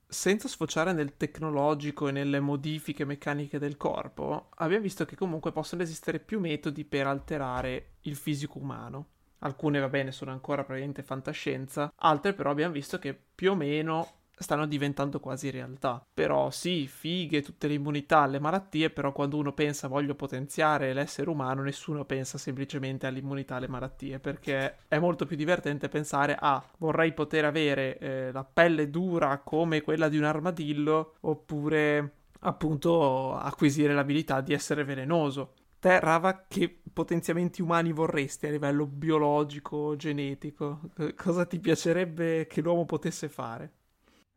Senza 0.06 0.48
sfociare 0.48 0.92
nel 0.92 1.16
tecnologico 1.16 2.08
e 2.08 2.12
nelle 2.12 2.40
modifiche 2.40 3.04
meccaniche 3.04 3.58
del 3.58 3.76
corpo, 3.76 4.48
abbiamo 4.56 4.82
visto 4.82 5.04
che 5.04 5.14
comunque 5.14 5.52
possono 5.52 5.82
esistere 5.82 6.18
più 6.18 6.40
metodi 6.40 6.84
per 6.84 7.06
alterare 7.06 7.92
il 8.02 8.16
fisico 8.16 8.58
umano. 8.58 9.06
Alcune, 9.42 9.78
va 9.78 9.88
bene, 9.88 10.10
sono 10.10 10.32
ancora 10.32 10.62
probabilmente 10.62 11.02
fantascienza, 11.02 11.92
altre 11.96 12.34
però 12.34 12.50
abbiamo 12.50 12.72
visto 12.72 12.98
che 12.98 13.18
più 13.34 13.52
o 13.52 13.54
meno 13.54 14.19
stanno 14.40 14.66
diventando 14.66 15.20
quasi 15.20 15.50
realtà. 15.50 16.04
Però 16.12 16.50
sì, 16.50 16.86
fighe 16.86 17.42
tutte 17.42 17.68
le 17.68 17.74
immunità 17.74 18.20
alle 18.20 18.38
malattie, 18.38 18.90
però 18.90 19.12
quando 19.12 19.36
uno 19.36 19.52
pensa 19.52 19.88
voglio 19.88 20.14
potenziare 20.14 20.92
l'essere 20.92 21.30
umano, 21.30 21.62
nessuno 21.62 22.04
pensa 22.04 22.38
semplicemente 22.38 23.06
all'immunità 23.06 23.56
alle 23.56 23.68
malattie, 23.68 24.18
perché 24.18 24.76
è 24.88 24.98
molto 24.98 25.26
più 25.26 25.36
divertente 25.36 25.88
pensare 25.88 26.34
a 26.34 26.54
ah, 26.54 26.64
vorrei 26.78 27.12
poter 27.12 27.44
avere 27.44 27.98
eh, 27.98 28.32
la 28.32 28.44
pelle 28.44 28.90
dura 28.90 29.38
come 29.38 29.82
quella 29.82 30.08
di 30.08 30.18
un 30.18 30.24
armadillo, 30.24 31.14
oppure 31.20 32.14
appunto 32.40 33.36
acquisire 33.36 33.92
l'abilità 33.92 34.40
di 34.40 34.54
essere 34.54 34.82
velenoso 34.82 35.52
Te, 35.80 35.98
Rava, 35.98 36.44
che 36.46 36.82
potenziamenti 36.92 37.62
umani 37.62 37.90
vorresti 37.90 38.46
a 38.46 38.50
livello 38.50 38.84
biologico, 38.84 39.96
genetico? 39.96 40.90
Cosa 41.16 41.46
ti 41.46 41.58
piacerebbe 41.58 42.46
che 42.46 42.60
l'uomo 42.60 42.84
potesse 42.84 43.30
fare? 43.30 43.72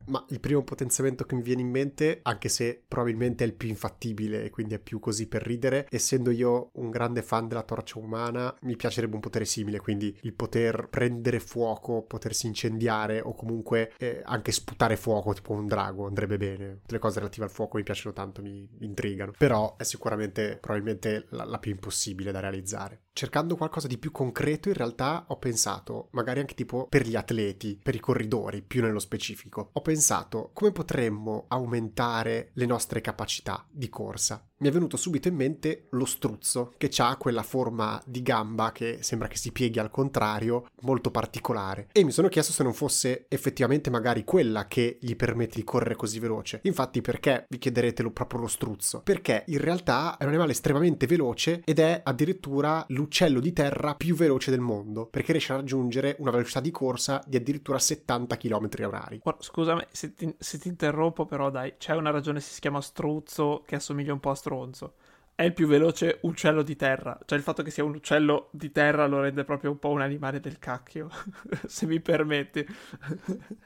Ma 0.06 0.24
il 0.30 0.40
primo 0.40 0.64
potenziamento 0.64 1.24
che 1.24 1.36
mi 1.36 1.42
viene 1.42 1.62
in 1.62 1.70
mente, 1.70 2.20
anche 2.24 2.50
se 2.50 2.84
probabilmente 2.88 3.44
è 3.44 3.48
il 3.48 3.54
più 3.54 3.70
infattibile 3.70 4.44
e 4.44 4.50
quindi 4.50 4.74
è 4.74 4.80
più 4.80 5.00
così 5.00 5.28
per 5.28 5.44
ridere, 5.44 5.88
essendo 5.90 6.30
io 6.30 6.72
un 6.74 6.90
grande 6.90 7.22
fan 7.22 7.48
della 7.48 7.64
torcia 7.64 8.00
umana, 8.00 8.54
mi 8.62 8.76
piacerebbe 8.76 9.16
un 9.16 9.22
potere 9.22 9.46
simile, 9.46 9.80
quindi 9.80 10.18
il 10.22 10.34
poter 10.34 10.88
prendere 10.90 11.40
fuoco, 11.40 12.04
potersi 12.04 12.48
incendiare 12.48 13.22
o 13.22 13.34
comunque 13.34 13.94
eh, 13.98 14.22
anche 14.26 14.52
sputare 14.52 14.98
fuoco, 14.98 15.34
tipo 15.34 15.54
un 15.54 15.68
drago, 15.68 16.08
andrebbe 16.08 16.38
bene. 16.38 16.80
Tutte 16.82 16.94
le 16.94 17.00
cose 17.00 17.20
relative 17.20 17.46
al 17.46 17.52
fuoco 17.52 17.78
mi 17.78 17.84
piacciono 17.84 18.14
tanto, 18.14 18.42
mi, 18.42 18.68
intrigano. 18.80 19.34
Però 19.38 19.76
è 19.78 19.84
sicuramente 19.84 20.58
probabilmente 20.60 21.26
la, 21.30 21.46
la 21.46 21.60
più 21.60 21.72
impossibile 21.72 22.32
da 22.32 22.40
realizzare. 22.40 23.03
Cercando 23.16 23.56
qualcosa 23.56 23.86
di 23.86 24.00
più 24.00 24.10
concreto, 24.10 24.70
in 24.70 24.74
realtà 24.74 25.26
ho 25.28 25.38
pensato, 25.38 26.08
magari 26.14 26.40
anche 26.40 26.56
tipo 26.56 26.88
per 26.88 27.06
gli 27.06 27.16
atleti, 27.16 27.80
per 27.82 27.94
i 27.94 28.00
corridori, 28.00 28.64
più 28.64 28.82
nello 28.82 28.98
specifico. 28.98 29.70
Ho 29.74 29.82
pensato 29.82 30.50
come 30.52 30.72
potremmo 30.72 31.46
aumentare 31.48 32.50
le 32.54 32.66
nostre 32.66 33.02
capacità 33.02 33.68
di 33.70 33.88
corsa 33.88 34.44
mi 34.64 34.70
è 34.70 34.72
venuto 34.72 34.96
subito 34.96 35.28
in 35.28 35.36
mente 35.36 35.88
lo 35.90 36.06
struzzo, 36.06 36.72
che 36.78 36.90
ha 37.00 37.18
quella 37.18 37.44
forma 37.44 38.02
di 38.06 38.22
gamba 38.22 38.72
che 38.72 39.00
sembra 39.02 39.28
che 39.28 39.36
si 39.36 39.52
pieghi 39.52 39.78
al 39.78 39.92
contrario, 39.92 40.68
molto 40.84 41.12
particolare. 41.12 41.90
E 41.92 42.06
mi 42.06 42.12
sono 42.12 42.30
chiesto 42.30 42.54
se 42.54 42.64
non 42.64 42.72
fosse 42.72 43.26
effettivamente 43.28 43.90
magari 43.90 44.24
quella 44.24 44.68
che 44.68 45.00
gli 45.02 45.18
permette 45.18 45.56
di 45.56 45.66
correre 45.66 45.98
così 45.98 46.18
veloce. 46.20 46.62
Infatti, 46.64 47.02
perché 47.02 47.46
vi 47.50 47.58
chiederete 47.58 48.10
proprio 48.10 48.40
lo 48.40 48.48
struzzo? 48.48 49.02
Perché 49.02 49.44
in 49.48 49.58
realtà 49.58 50.16
è 50.16 50.24
un 50.24 50.30
animale 50.30 50.54
estremamente 50.54 51.08
veloce 51.08 51.62
ed 51.66 51.80
è 51.80 52.00
addirittura 52.02 52.86
l'uccello 52.88 53.42
di 53.42 53.52
terra 53.52 53.96
più 53.96 54.16
veloce 54.16 54.50
del 54.50 54.62
mondo, 54.62 55.08
perché 55.08 55.34
riesce 55.34 55.52
a 55.52 55.58
raggiungere 55.58 56.16
una 56.20 56.32
velocità 56.32 56.62
di 56.62 56.72
corsa 56.72 57.22
di 57.28 57.36
addirittura 57.36 57.80
70 57.80 58.38
km 58.38 58.70
h 58.70 59.34
Scusami 59.40 59.86
se 59.92 60.14
ti, 60.14 60.34
se 60.40 60.58
ti 60.58 60.70
interrompo, 60.70 61.26
però 61.26 61.50
dai, 61.50 61.74
c'è 61.78 61.94
una 61.96 62.12
ragione 62.12 62.40
si 62.40 62.62
chiama 62.62 62.80
struzzo 62.80 63.62
che 63.66 63.76
assomiglia 63.76 64.14
un 64.14 64.22
po' 64.22 64.30
a 64.30 64.36
struzzo 64.36 64.52
stronzo. 64.54 64.94
È 65.36 65.42
il 65.42 65.54
più 65.54 65.66
veloce 65.66 66.20
uccello 66.22 66.62
di 66.62 66.76
terra. 66.76 67.18
Cioè, 67.26 67.40
il 67.40 67.44
fatto 67.44 67.64
che 67.64 67.72
sia 67.72 67.84
un 67.84 67.96
uccello 67.96 68.50
di 68.52 68.72
terra 68.72 69.08
lo 69.08 69.20
rende 69.20 69.44
proprio 69.44 69.72
un 69.72 69.80
po' 69.80 69.90
un 69.90 70.02
animale 70.02 70.40
del 70.40 70.60
cacchio, 70.60 71.10
se 71.66 71.88
mi 71.88 72.00
permetti. 72.00 72.64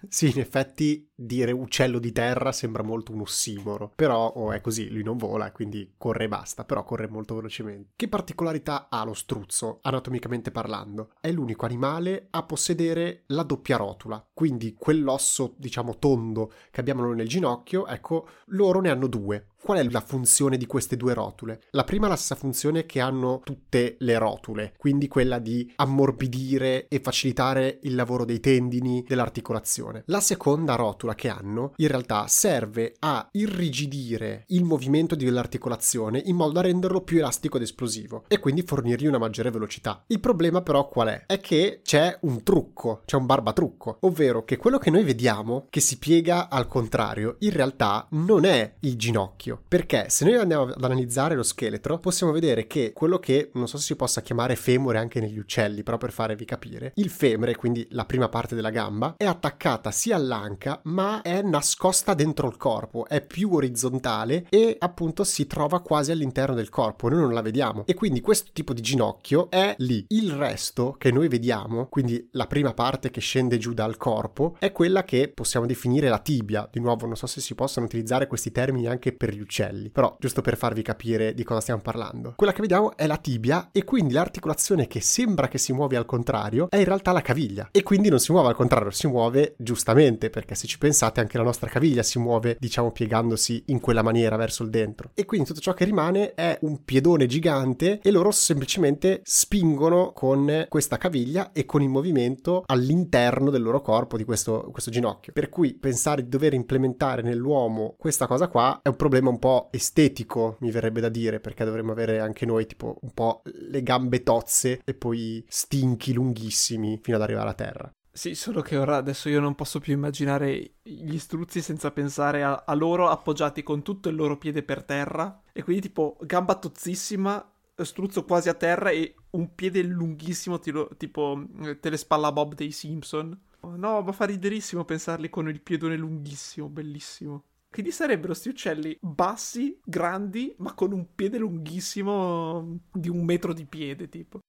sì, 0.07 0.29
in 0.29 0.39
effetti 0.39 1.11
dire 1.13 1.51
uccello 1.51 1.99
di 1.99 2.13
terra 2.13 2.53
sembra 2.53 2.83
molto 2.83 3.11
un 3.11 3.19
ossimoro. 3.19 3.91
Però 3.93 4.27
oh, 4.27 4.53
è 4.53 4.61
così, 4.61 4.89
lui 4.89 5.03
non 5.03 5.17
vola, 5.17 5.51
quindi 5.51 5.95
corre 5.97 6.23
e 6.23 6.27
basta, 6.29 6.63
però 6.63 6.85
corre 6.85 7.09
molto 7.09 7.35
velocemente. 7.35 7.91
Che 7.97 8.07
particolarità 8.07 8.87
ha 8.89 9.03
lo 9.03 9.13
struzzo, 9.13 9.79
anatomicamente 9.81 10.51
parlando? 10.51 11.15
È 11.19 11.29
l'unico 11.33 11.65
animale 11.65 12.27
a 12.29 12.43
possedere 12.43 13.23
la 13.27 13.43
doppia 13.43 13.75
rotula. 13.75 14.25
Quindi 14.33 14.73
quell'osso, 14.73 15.53
diciamo, 15.57 15.97
tondo 15.99 16.53
che 16.71 16.79
abbiamo 16.79 17.01
noi 17.01 17.17
nel 17.17 17.27
ginocchio, 17.27 17.87
ecco, 17.87 18.29
loro 18.45 18.79
ne 18.79 18.89
hanno 18.89 19.07
due 19.07 19.47
Qual 19.59 19.79
è 19.79 19.83
la 19.89 19.99
funzione 20.01 20.55
di 20.55 20.65
queste 20.65 20.95
due 20.95 21.13
rotule? 21.13 21.61
La 21.71 21.83
prima 21.83 22.05
è 22.05 22.09
la 22.09 22.15
stessa 22.15 22.35
funzione 22.35 22.85
che 22.85 23.01
hanno 23.01 23.41
tutte 23.43 23.97
le 23.99 24.17
rotule, 24.17 24.73
quindi 24.77 25.09
quella 25.09 25.39
di 25.39 25.73
ammorbidire 25.75 26.87
e 26.87 27.01
facilitare 27.01 27.79
il 27.81 27.95
lavoro 27.95 28.23
dei 28.23 28.39
tendini, 28.39 29.03
dell'articolazione. 29.05 30.03
La 30.05 30.21
seconda 30.21 30.75
rotula 30.75 31.15
che 31.15 31.27
hanno 31.27 31.73
in 31.77 31.87
realtà 31.87 32.27
serve 32.27 32.95
a 32.99 33.27
irrigidire 33.31 34.45
il 34.47 34.63
movimento 34.63 35.15
dell'articolazione 35.15 36.21
in 36.23 36.37
modo 36.37 36.53
da 36.53 36.61
renderlo 36.61 37.01
più 37.01 37.17
elastico 37.17 37.57
ed 37.57 37.63
esplosivo 37.63 38.23
e 38.29 38.39
quindi 38.39 38.61
fornirgli 38.61 39.07
una 39.07 39.17
maggiore 39.17 39.51
velocità. 39.51 40.03
Il 40.07 40.21
problema 40.21 40.61
però 40.61 40.87
qual 40.87 41.09
è? 41.09 41.25
È 41.25 41.41
che 41.41 41.81
c'è 41.83 42.17
un 42.21 42.41
trucco, 42.43 43.01
c'è 43.05 43.17
un 43.17 43.25
barbatrucco, 43.25 43.97
ovvero 44.01 44.45
che 44.45 44.55
quello 44.55 44.77
che 44.77 44.91
noi 44.91 45.03
vediamo 45.03 45.65
che 45.69 45.81
si 45.81 45.97
piega 45.97 46.47
al 46.47 46.67
contrario 46.67 47.35
in 47.39 47.51
realtà 47.51 48.07
non 48.11 48.45
è 48.45 48.75
il 48.81 48.95
ginocchio 48.95 49.56
perché 49.67 50.05
se 50.09 50.25
noi 50.25 50.35
andiamo 50.35 50.63
ad 50.63 50.83
analizzare 50.83 51.35
lo 51.35 51.43
scheletro, 51.43 51.99
possiamo 51.99 52.31
vedere 52.31 52.67
che 52.67 52.91
quello 52.93 53.19
che 53.19 53.51
non 53.53 53.67
so 53.67 53.77
se 53.77 53.83
si 53.83 53.95
possa 53.95 54.21
chiamare 54.21 54.55
femore 54.55 54.97
anche 54.97 55.19
negli 55.19 55.37
uccelli, 55.37 55.83
però 55.83 55.97
per 55.97 56.11
farvi 56.11 56.45
capire, 56.45 56.91
il 56.95 57.09
femore, 57.09 57.55
quindi 57.55 57.85
la 57.91 58.05
prima 58.05 58.29
parte 58.29 58.55
della 58.55 58.69
gamba, 58.69 59.15
è 59.17 59.25
attaccata 59.25 59.91
sia 59.91 60.15
all'anca, 60.15 60.79
ma 60.83 61.21
è 61.21 61.41
nascosta 61.41 62.13
dentro 62.13 62.47
il 62.47 62.57
corpo, 62.57 63.07
è 63.07 63.25
più 63.25 63.53
orizzontale 63.53 64.45
e 64.49 64.75
appunto 64.79 65.23
si 65.23 65.47
trova 65.47 65.81
quasi 65.81 66.11
all'interno 66.11 66.55
del 66.55 66.69
corpo, 66.69 67.09
noi 67.09 67.21
non 67.21 67.33
la 67.33 67.41
vediamo. 67.41 67.83
E 67.85 67.93
quindi 67.93 68.21
questo 68.21 68.51
tipo 68.53 68.73
di 68.73 68.81
ginocchio 68.81 69.49
è 69.49 69.75
lì. 69.79 70.05
Il 70.09 70.31
resto 70.31 70.95
che 70.97 71.11
noi 71.11 71.27
vediamo, 71.27 71.87
quindi 71.87 72.27
la 72.31 72.47
prima 72.47 72.73
parte 72.73 73.09
che 73.09 73.21
scende 73.21 73.57
giù 73.57 73.73
dal 73.73 73.97
corpo, 73.97 74.55
è 74.59 74.71
quella 74.71 75.03
che 75.03 75.31
possiamo 75.33 75.65
definire 75.65 76.09
la 76.09 76.19
tibia. 76.19 76.67
Di 76.71 76.79
nuovo, 76.79 77.05
non 77.05 77.15
so 77.15 77.27
se 77.27 77.41
si 77.41 77.55
possono 77.55 77.85
utilizzare 77.85 78.27
questi 78.27 78.51
termini 78.51 78.87
anche 78.87 79.13
per 79.13 79.33
gli 79.37 79.41
uccelli, 79.41 79.89
però 79.89 80.15
giusto 80.19 80.41
per 80.41 80.57
farvi 80.57 80.81
capire 80.81 81.33
di 81.33 81.43
cosa 81.43 81.61
stiamo 81.61 81.81
parlando. 81.81 82.33
Quella 82.35 82.53
che 82.53 82.61
vediamo 82.61 82.95
è 82.95 83.07
la 83.07 83.17
tibia 83.17 83.69
e 83.71 83.83
quindi 83.83 84.13
l'articolazione 84.13 84.87
che 84.87 84.99
sembra 85.01 85.47
che 85.47 85.57
si 85.57 85.73
muove 85.73 85.95
al 85.95 86.05
contrario 86.05 86.69
è 86.69 86.77
in 86.77 86.85
realtà 86.85 87.11
la 87.11 87.21
caviglia. 87.21 87.69
E 87.71 87.83
quindi 87.83 88.09
non 88.09 88.19
si 88.19 88.31
muove 88.31 88.49
al 88.49 88.55
contrario, 88.55 88.91
si 88.91 89.07
muove 89.07 89.55
giustamente 89.57 90.29
perché 90.29 90.55
se 90.55 90.67
ci 90.67 90.77
pensate 90.77 91.19
anche 91.19 91.37
la 91.37 91.43
nostra 91.43 91.69
caviglia 91.69 92.03
si 92.03 92.19
muove 92.19 92.57
diciamo 92.59 92.91
piegandosi 92.91 93.63
in 93.67 93.79
quella 93.79 94.01
maniera 94.01 94.35
verso 94.35 94.63
il 94.63 94.69
dentro. 94.69 95.11
E 95.13 95.25
quindi 95.25 95.47
tutto 95.47 95.59
ciò 95.59 95.73
che 95.73 95.85
rimane 95.85 96.33
è 96.33 96.57
un 96.61 96.83
piedone 96.83 97.25
gigante 97.27 97.99
e 98.01 98.11
loro 98.11 98.31
semplicemente 98.31 99.21
spingono 99.23 100.11
con 100.13 100.65
questa 100.69 100.97
caviglia 100.97 101.51
e 101.51 101.65
con 101.65 101.81
il 101.81 101.89
movimento 101.89 102.63
all'interno 102.65 103.49
del 103.49 103.61
loro 103.61 103.81
corpo 103.81 104.17
di 104.17 104.23
questo, 104.23 104.69
questo 104.71 104.91
ginocchio. 104.91 105.33
Per 105.33 105.49
cui 105.49 105.73
pensare 105.75 106.23
di 106.23 106.29
dover 106.29 106.53
implementare 106.53 107.21
nell'uomo 107.21 107.95
questa 107.97 108.27
cosa 108.27 108.47
qua 108.47 108.79
è 108.81 108.87
un 108.87 108.95
problema 108.95 109.26
un 109.29 109.37
un 109.37 109.39
po' 109.39 109.69
estetico, 109.71 110.57
mi 110.61 110.71
verrebbe 110.71 110.99
da 110.99 111.09
dire, 111.09 111.39
perché 111.39 111.63
dovremmo 111.63 111.91
avere 111.91 112.19
anche 112.19 112.45
noi 112.45 112.65
tipo 112.65 112.97
un 113.01 113.11
po' 113.13 113.43
le 113.45 113.83
gambe 113.83 114.23
tozze 114.23 114.81
e 114.83 114.93
poi 114.95 115.45
stinchi 115.47 116.13
lunghissimi 116.13 116.99
fino 117.01 117.17
ad 117.17 117.23
arrivare 117.23 117.49
a 117.49 117.53
terra. 117.53 117.91
Sì, 118.11 118.33
solo 118.33 118.61
che 118.61 118.77
ora 118.77 118.95
adesso 118.95 119.29
io 119.29 119.39
non 119.39 119.53
posso 119.53 119.79
più 119.79 119.93
immaginare 119.93 120.77
gli 120.81 121.19
struzzi 121.19 121.61
senza 121.61 121.91
pensare 121.91 122.43
a, 122.43 122.63
a 122.65 122.73
loro 122.73 123.09
appoggiati 123.09 123.61
con 123.61 123.83
tutto 123.83 124.09
il 124.09 124.15
loro 124.15 124.39
piede 124.39 124.63
per 124.63 124.83
terra 124.83 125.43
e 125.53 125.61
quindi 125.61 125.83
tipo 125.83 126.17
gamba 126.21 126.55
tozzissima, 126.55 127.53
struzzo 127.75 128.25
quasi 128.25 128.49
a 128.49 128.55
terra 128.55 128.89
e 128.89 129.13
un 129.31 129.53
piede 129.53 129.83
lunghissimo 129.83 130.57
tiro, 130.57 130.89
tipo 130.97 131.43
telespalla 131.79 132.31
Bob 132.31 132.55
dei 132.55 132.71
Simpson. 132.71 133.39
No, 133.59 134.01
ma 134.01 134.11
fa 134.11 134.25
riderissimo 134.25 134.83
pensarli 134.83 135.29
con 135.29 135.47
il 135.47 135.61
piedone 135.61 135.95
lunghissimo, 135.95 136.69
bellissimo. 136.69 137.43
Quindi 137.77 137.93
sarebbero 137.93 138.33
sti 138.33 138.49
uccelli 138.49 138.97
bassi, 138.99 139.79
grandi, 139.85 140.51
ma 140.57 140.73
con 140.73 140.93
un 140.93 141.13
piede 141.13 141.37
lunghissimo 141.37 142.79
di 142.91 143.07
un 143.07 143.23
metro 143.23 143.53
di 143.53 143.65
piede, 143.65 144.09
tipo. 144.09 144.39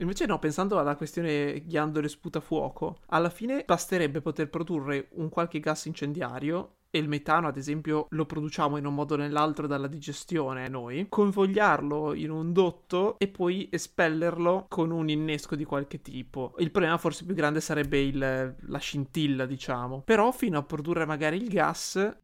Invece 0.00 0.26
no, 0.26 0.38
pensando 0.38 0.78
alla 0.78 0.94
questione 0.94 1.64
ghiandole 1.66 2.08
sputafuoco, 2.08 3.00
alla 3.06 3.30
fine 3.30 3.64
basterebbe 3.66 4.20
poter 4.20 4.48
produrre 4.48 5.08
un 5.14 5.28
qualche 5.28 5.58
gas 5.58 5.86
incendiario 5.86 6.76
e 6.88 7.00
il 7.00 7.08
metano 7.08 7.48
ad 7.48 7.56
esempio 7.56 8.06
lo 8.10 8.26
produciamo 8.26 8.76
in 8.76 8.86
un 8.86 8.94
modo 8.94 9.14
o 9.14 9.16
nell'altro 9.16 9.66
dalla 9.66 9.88
digestione 9.88 10.68
noi, 10.68 11.06
convogliarlo 11.08 12.14
in 12.14 12.30
un 12.30 12.52
dotto 12.52 13.16
e 13.18 13.26
poi 13.26 13.68
espellerlo 13.72 14.66
con 14.68 14.92
un 14.92 15.08
innesco 15.08 15.56
di 15.56 15.64
qualche 15.64 16.00
tipo. 16.00 16.54
Il 16.58 16.70
problema 16.70 16.96
forse 16.96 17.24
più 17.24 17.34
grande 17.34 17.60
sarebbe 17.60 17.98
il, 17.98 18.56
la 18.56 18.78
scintilla, 18.78 19.46
diciamo. 19.46 20.02
Però 20.02 20.30
fino 20.30 20.58
a 20.58 20.62
produrre 20.62 21.06
magari 21.06 21.38
il 21.38 21.48
gas 21.48 22.16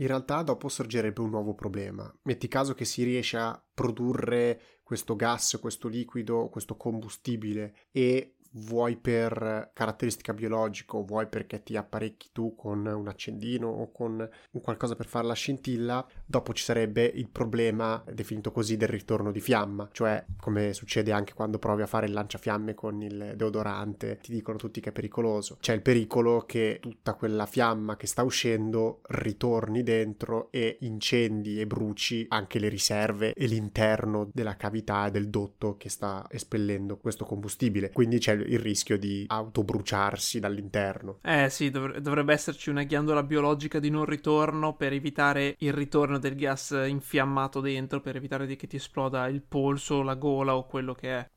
in 0.00 0.06
realtà 0.06 0.42
dopo 0.42 0.68
sorgerebbe 0.68 1.20
un 1.20 1.30
nuovo 1.30 1.54
problema. 1.54 2.12
Metti 2.22 2.48
caso 2.48 2.74
che 2.74 2.84
si 2.84 3.02
riesce 3.02 3.36
a 3.36 3.62
produrre 3.72 4.80
questo 4.82 5.14
gas, 5.14 5.58
questo 5.60 5.88
liquido, 5.88 6.48
questo 6.48 6.76
combustibile 6.76 7.86
e 7.92 8.36
vuoi 8.52 8.96
per 8.96 9.70
caratteristica 9.72 10.34
biologica 10.34 10.98
vuoi 11.04 11.26
perché 11.26 11.62
ti 11.62 11.76
apparecchi 11.76 12.30
tu 12.32 12.54
con 12.54 12.84
un 12.86 13.08
accendino 13.08 13.68
o 13.68 13.92
con 13.92 14.28
un 14.50 14.60
qualcosa 14.60 14.96
per 14.96 15.06
fare 15.06 15.26
la 15.26 15.34
scintilla, 15.34 16.06
dopo 16.24 16.52
ci 16.52 16.64
sarebbe 16.64 17.04
il 17.04 17.28
problema 17.28 18.02
definito 18.12 18.50
così 18.50 18.76
del 18.76 18.88
ritorno 18.88 19.30
di 19.30 19.40
fiamma, 19.40 19.88
cioè 19.92 20.24
come 20.38 20.72
succede 20.72 21.12
anche 21.12 21.34
quando 21.34 21.58
provi 21.58 21.82
a 21.82 21.86
fare 21.86 22.06
il 22.06 22.12
lanciafiamme 22.12 22.74
con 22.74 23.02
il 23.02 23.34
deodorante, 23.36 24.18
ti 24.22 24.32
dicono 24.32 24.58
tutti 24.58 24.80
che 24.80 24.90
è 24.90 24.92
pericoloso. 24.92 25.58
C'è 25.60 25.74
il 25.74 25.82
pericolo 25.82 26.44
che 26.46 26.78
tutta 26.80 27.14
quella 27.14 27.46
fiamma 27.46 27.96
che 27.96 28.06
sta 28.06 28.22
uscendo 28.22 29.00
ritorni 29.08 29.82
dentro 29.82 30.50
e 30.50 30.78
incendi 30.80 31.60
e 31.60 31.66
bruci 31.66 32.26
anche 32.28 32.58
le 32.58 32.68
riserve 32.68 33.32
e 33.34 33.46
l'interno 33.46 34.28
della 34.32 34.56
cavità 34.56 35.06
e 35.06 35.10
del 35.10 35.28
dotto 35.28 35.76
che 35.76 35.88
sta 35.88 36.26
espellendo 36.30 36.96
questo 36.98 37.24
combustibile. 37.24 37.90
Quindi 37.90 38.18
c'è 38.18 38.32
il 38.32 38.39
rischio 38.44 38.98
di 38.98 39.24
autobruciarsi 39.28 40.40
dall'interno. 40.40 41.18
Eh 41.22 41.48
sì, 41.50 41.70
dov- 41.70 41.98
dovrebbe 41.98 42.32
esserci 42.32 42.70
una 42.70 42.82
ghiandola 42.82 43.22
biologica 43.22 43.78
di 43.78 43.90
non 43.90 44.04
ritorno 44.04 44.74
per 44.74 44.92
evitare 44.92 45.54
il 45.58 45.72
ritorno 45.72 46.18
del 46.18 46.34
gas 46.34 46.70
infiammato 46.86 47.60
dentro, 47.60 48.00
per 48.00 48.16
evitare 48.16 48.56
che 48.56 48.66
ti 48.66 48.76
esploda 48.76 49.28
il 49.28 49.42
polso, 49.42 50.02
la 50.02 50.14
gola 50.14 50.56
o 50.56 50.66
quello 50.66 50.94
che 50.94 51.18
è. 51.18 51.30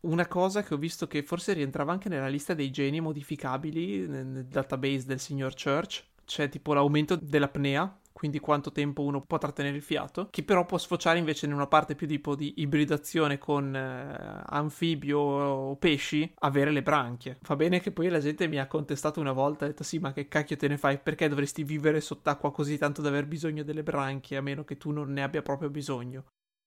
Una 0.00 0.28
cosa 0.28 0.62
che 0.62 0.74
ho 0.74 0.78
visto 0.78 1.08
che 1.08 1.24
forse 1.24 1.52
rientrava 1.52 1.90
anche 1.92 2.08
nella 2.08 2.28
lista 2.28 2.54
dei 2.54 2.70
geni 2.70 3.00
modificabili 3.00 4.06
nel 4.06 4.46
database 4.46 5.06
del 5.06 5.18
signor 5.18 5.54
Church, 5.54 6.04
c'è 6.24 6.48
tipo 6.48 6.72
l'aumento 6.72 7.16
dell'apnea, 7.16 7.98
quindi 8.18 8.40
quanto 8.40 8.72
tempo 8.72 9.04
uno 9.04 9.20
può 9.20 9.38
trattenere 9.38 9.76
il 9.76 9.82
fiato, 9.82 10.26
che 10.28 10.42
però 10.42 10.64
può 10.64 10.76
sfociare 10.76 11.20
invece 11.20 11.46
in 11.46 11.52
una 11.52 11.68
parte 11.68 11.94
più 11.94 12.08
tipo 12.08 12.34
di 12.34 12.54
ibridazione 12.56 13.38
con 13.38 13.72
eh, 13.72 14.42
anfibio 14.44 15.20
o 15.20 15.76
pesci, 15.76 16.28
avere 16.40 16.72
le 16.72 16.82
branchie. 16.82 17.38
Fa 17.42 17.54
bene 17.54 17.78
che 17.78 17.92
poi 17.92 18.08
la 18.08 18.18
gente 18.18 18.48
mi 18.48 18.58
ha 18.58 18.66
contestato 18.66 19.20
una 19.20 19.30
volta 19.30 19.66
ha 19.66 19.68
detto 19.68 19.84
sì 19.84 20.00
ma 20.00 20.12
che 20.12 20.26
cacchio 20.26 20.56
te 20.56 20.66
ne 20.66 20.78
fai, 20.78 20.98
perché 20.98 21.28
dovresti 21.28 21.62
vivere 21.62 22.00
sott'acqua 22.00 22.50
così 22.50 22.76
tanto 22.76 23.02
da 23.02 23.08
aver 23.08 23.28
bisogno 23.28 23.62
delle 23.62 23.84
branchie 23.84 24.36
a 24.36 24.42
meno 24.42 24.64
che 24.64 24.78
tu 24.78 24.90
non 24.90 25.12
ne 25.12 25.22
abbia 25.22 25.42
proprio 25.42 25.70
bisogno. 25.70 26.24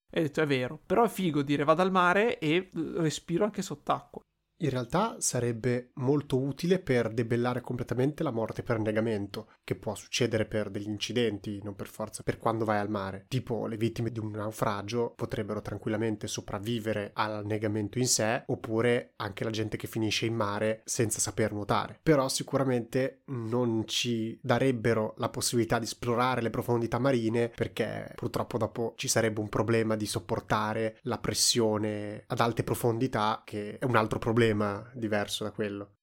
E 0.10 0.20
ho 0.22 0.24
detto 0.24 0.40
è 0.40 0.46
vero, 0.46 0.80
però 0.86 1.04
è 1.04 1.10
figo 1.10 1.42
dire 1.42 1.66
vado 1.66 1.82
al 1.82 1.92
mare 1.92 2.40
e 2.40 2.70
respiro 2.96 3.44
anche 3.44 3.62
sott'acqua. 3.62 4.22
In 4.62 4.70
realtà 4.70 5.16
sarebbe 5.18 5.90
molto 5.96 6.40
utile 6.40 6.78
per 6.78 7.10
debellare 7.12 7.62
completamente 7.62 8.22
la 8.22 8.30
morte 8.30 8.62
per 8.62 8.76
annegamento, 8.76 9.48
che 9.64 9.74
può 9.74 9.96
succedere 9.96 10.46
per 10.46 10.70
degli 10.70 10.88
incidenti, 10.88 11.60
non 11.64 11.74
per 11.76 11.88
forza 11.88 12.22
per 12.22 12.38
quando 12.38 12.64
vai 12.64 12.78
al 12.78 12.90
mare. 12.90 13.26
Tipo 13.28 13.66
le 13.66 13.76
vittime 13.76 14.12
di 14.12 14.20
un 14.20 14.30
naufragio 14.30 15.14
potrebbero 15.16 15.64
tranquillamente 15.64 16.28
sopravvivere 16.28 17.10
all'annegamento 17.16 17.98
in 17.98 18.06
sé, 18.06 18.44
oppure 18.46 19.14
anche 19.16 19.44
la 19.44 19.50
gente 19.50 19.78
che 19.78 19.88
finisce 19.88 20.28
in 20.28 20.36
mare 20.36 20.84
senza 20.86 21.20
saper 21.20 21.54
nuotare. 21.54 21.98
Però 22.04 22.30
sicuramente 22.30 23.22
non 23.30 23.88
ci 23.88 24.38
darebbero 24.44 25.16
la 25.18 25.30
possibilità 25.30 25.80
di 25.80 25.86
esplorare 25.86 26.42
le 26.42 26.52
profondità 26.52 27.00
marine 27.00 27.50
perché 27.50 28.14
purtroppo 28.16 28.60
dopo 28.60 28.94
ci 28.96 29.08
sarebbe 29.08 29.40
un 29.40 29.50
problema 29.50 29.96
di 29.96 30.06
sopportare 30.06 31.00
la 31.04 31.18
pressione 31.18 32.26
ad 32.28 32.40
alte 32.40 32.64
profondità 32.64 33.42
che 33.44 33.80
è 33.80 33.86
un 33.86 33.96
altro 33.96 34.20
problema 34.20 34.50
tema 34.52 34.86
diverso 34.94 35.46
da 35.46 35.52
quello. 35.52 35.96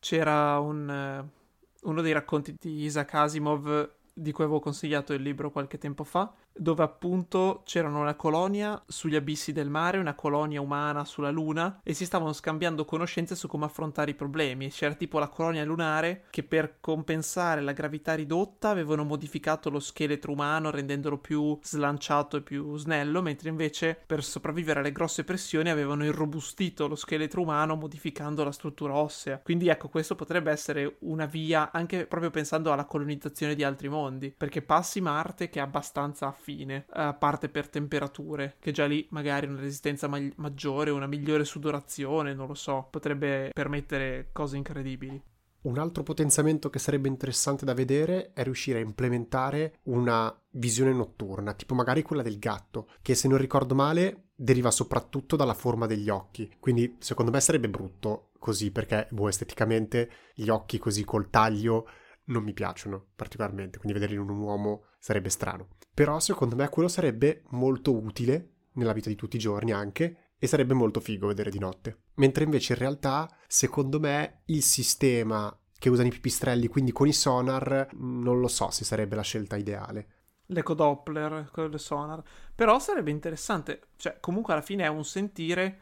C'era 0.00 0.58
un, 0.58 0.88
uh, 0.88 1.88
uno 1.88 2.00
dei 2.00 2.12
racconti 2.12 2.54
di 2.58 2.82
Isaac 2.82 3.14
Asimov 3.14 3.94
di 4.12 4.32
cui 4.32 4.44
avevo 4.44 4.60
consigliato 4.60 5.12
il 5.12 5.22
libro 5.22 5.50
qualche 5.50 5.78
tempo 5.78 6.04
fa, 6.04 6.32
dove 6.54 6.82
appunto 6.82 7.62
c'erano 7.64 8.00
una 8.00 8.14
colonia 8.14 8.80
sugli 8.86 9.16
abissi 9.16 9.52
del 9.52 9.70
mare, 9.70 9.98
una 9.98 10.14
colonia 10.14 10.60
umana 10.60 11.04
sulla 11.04 11.30
Luna 11.30 11.80
e 11.82 11.94
si 11.94 12.04
stavano 12.04 12.32
scambiando 12.32 12.84
conoscenze 12.84 13.34
su 13.34 13.48
come 13.48 13.64
affrontare 13.64 14.10
i 14.10 14.14
problemi. 14.14 14.68
C'era 14.68 14.94
tipo 14.94 15.18
la 15.18 15.28
colonia 15.28 15.64
lunare 15.64 16.24
che 16.30 16.42
per 16.42 16.76
compensare 16.80 17.60
la 17.62 17.72
gravità 17.72 18.14
ridotta 18.14 18.68
avevano 18.68 19.04
modificato 19.04 19.70
lo 19.70 19.80
scheletro 19.80 20.32
umano 20.32 20.70
rendendolo 20.70 21.18
più 21.18 21.58
slanciato 21.62 22.36
e 22.36 22.42
più 22.42 22.76
snello, 22.76 23.22
mentre 23.22 23.48
invece 23.48 23.98
per 24.04 24.22
sopravvivere 24.22 24.80
alle 24.80 24.92
grosse 24.92 25.24
pressioni 25.24 25.70
avevano 25.70 26.04
irrobustito 26.04 26.86
lo 26.86 26.96
scheletro 26.96 27.40
umano 27.40 27.76
modificando 27.76 28.44
la 28.44 28.52
struttura 28.52 28.94
ossea. 28.94 29.38
Quindi 29.38 29.68
ecco, 29.68 29.88
questo 29.88 30.14
potrebbe 30.14 30.50
essere 30.50 30.96
una 31.00 31.26
via 31.26 31.70
anche 31.72 32.06
proprio 32.06 32.30
pensando 32.30 32.72
alla 32.72 32.84
colonizzazione 32.84 33.54
di 33.54 33.64
altri 33.64 33.88
mondi, 33.88 34.00
perché 34.36 34.62
passi 34.62 35.00
Marte 35.00 35.48
che 35.48 35.58
è 35.58 35.62
abbastanza 35.62 36.32
fine, 36.32 36.86
a 36.90 37.14
parte 37.14 37.48
per 37.48 37.68
temperature, 37.68 38.56
che 38.58 38.72
già 38.72 38.86
lì 38.86 39.06
magari 39.10 39.46
una 39.46 39.60
resistenza 39.60 40.08
ma- 40.08 40.20
maggiore, 40.36 40.90
una 40.90 41.06
migliore 41.06 41.44
sudorazione, 41.44 42.34
non 42.34 42.46
lo 42.46 42.54
so, 42.54 42.88
potrebbe 42.90 43.50
permettere 43.52 44.28
cose 44.32 44.56
incredibili. 44.56 45.20
Un 45.62 45.78
altro 45.78 46.02
potenziamento 46.02 46.70
che 46.70 46.80
sarebbe 46.80 47.06
interessante 47.06 47.64
da 47.64 47.72
vedere 47.72 48.32
è 48.32 48.42
riuscire 48.42 48.78
a 48.78 48.82
implementare 48.82 49.78
una 49.84 50.36
visione 50.50 50.92
notturna, 50.92 51.54
tipo 51.54 51.74
magari 51.74 52.02
quella 52.02 52.22
del 52.22 52.40
gatto, 52.40 52.88
che 53.00 53.14
se 53.14 53.28
non 53.28 53.38
ricordo 53.38 53.74
male 53.76 54.30
deriva 54.34 54.72
soprattutto 54.72 55.36
dalla 55.36 55.54
forma 55.54 55.86
degli 55.86 56.08
occhi. 56.08 56.52
Quindi 56.58 56.96
secondo 56.98 57.30
me 57.30 57.40
sarebbe 57.40 57.68
brutto 57.68 58.30
così 58.40 58.72
perché 58.72 59.06
boh, 59.10 59.28
esteticamente 59.28 60.10
gli 60.34 60.48
occhi 60.48 60.78
così 60.78 61.04
col 61.04 61.30
taglio 61.30 61.86
non 62.24 62.42
mi 62.42 62.52
piacciono 62.52 63.08
particolarmente, 63.16 63.78
quindi 63.78 63.98
vederli 63.98 64.20
in 64.20 64.28
un 64.28 64.38
uomo 64.38 64.84
sarebbe 64.98 65.28
strano. 65.28 65.68
Però 65.92 66.20
secondo 66.20 66.56
me 66.56 66.68
quello 66.68 66.88
sarebbe 66.88 67.42
molto 67.50 67.94
utile 67.94 68.50
nella 68.74 68.92
vita 68.92 69.08
di 69.08 69.16
tutti 69.16 69.36
i 69.36 69.40
giorni 69.40 69.72
anche 69.72 70.32
e 70.38 70.46
sarebbe 70.46 70.74
molto 70.74 71.00
figo 71.00 71.26
vedere 71.26 71.50
di 71.50 71.58
notte. 71.58 72.04
Mentre 72.14 72.44
invece 72.44 72.72
in 72.72 72.78
realtà, 72.80 73.28
secondo 73.46 74.00
me, 74.00 74.42
il 74.46 74.62
sistema 74.62 75.56
che 75.78 75.88
usano 75.88 76.08
i 76.08 76.12
pipistrelli, 76.12 76.68
quindi 76.68 76.92
con 76.92 77.06
i 77.06 77.12
sonar, 77.12 77.88
non 77.92 78.40
lo 78.40 78.48
so 78.48 78.70
se 78.70 78.84
sarebbe 78.84 79.14
la 79.14 79.22
scelta 79.22 79.56
ideale. 79.56 80.06
L'eco 80.46 80.74
Doppler, 80.74 81.48
quello 81.52 81.68
del 81.68 81.80
sonar. 81.80 82.22
Però 82.54 82.78
sarebbe 82.78 83.10
interessante, 83.10 83.88
cioè 83.96 84.18
comunque 84.20 84.52
alla 84.52 84.62
fine 84.62 84.84
è 84.84 84.88
un 84.88 85.04
sentire, 85.04 85.80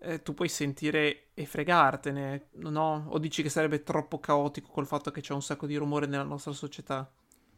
eh, 0.00 0.22
tu 0.22 0.34
puoi 0.34 0.48
sentire 0.48 1.27
e 1.38 1.46
fregartene, 1.46 2.48
no? 2.54 3.06
O 3.10 3.18
dici 3.18 3.42
che 3.42 3.48
sarebbe 3.48 3.84
troppo 3.84 4.18
caotico 4.18 4.72
col 4.72 4.88
fatto 4.88 5.12
che 5.12 5.20
c'è 5.20 5.32
un 5.32 5.40
sacco 5.40 5.68
di 5.68 5.76
rumore 5.76 6.06
nella 6.06 6.24
nostra 6.24 6.50
società? 6.50 7.08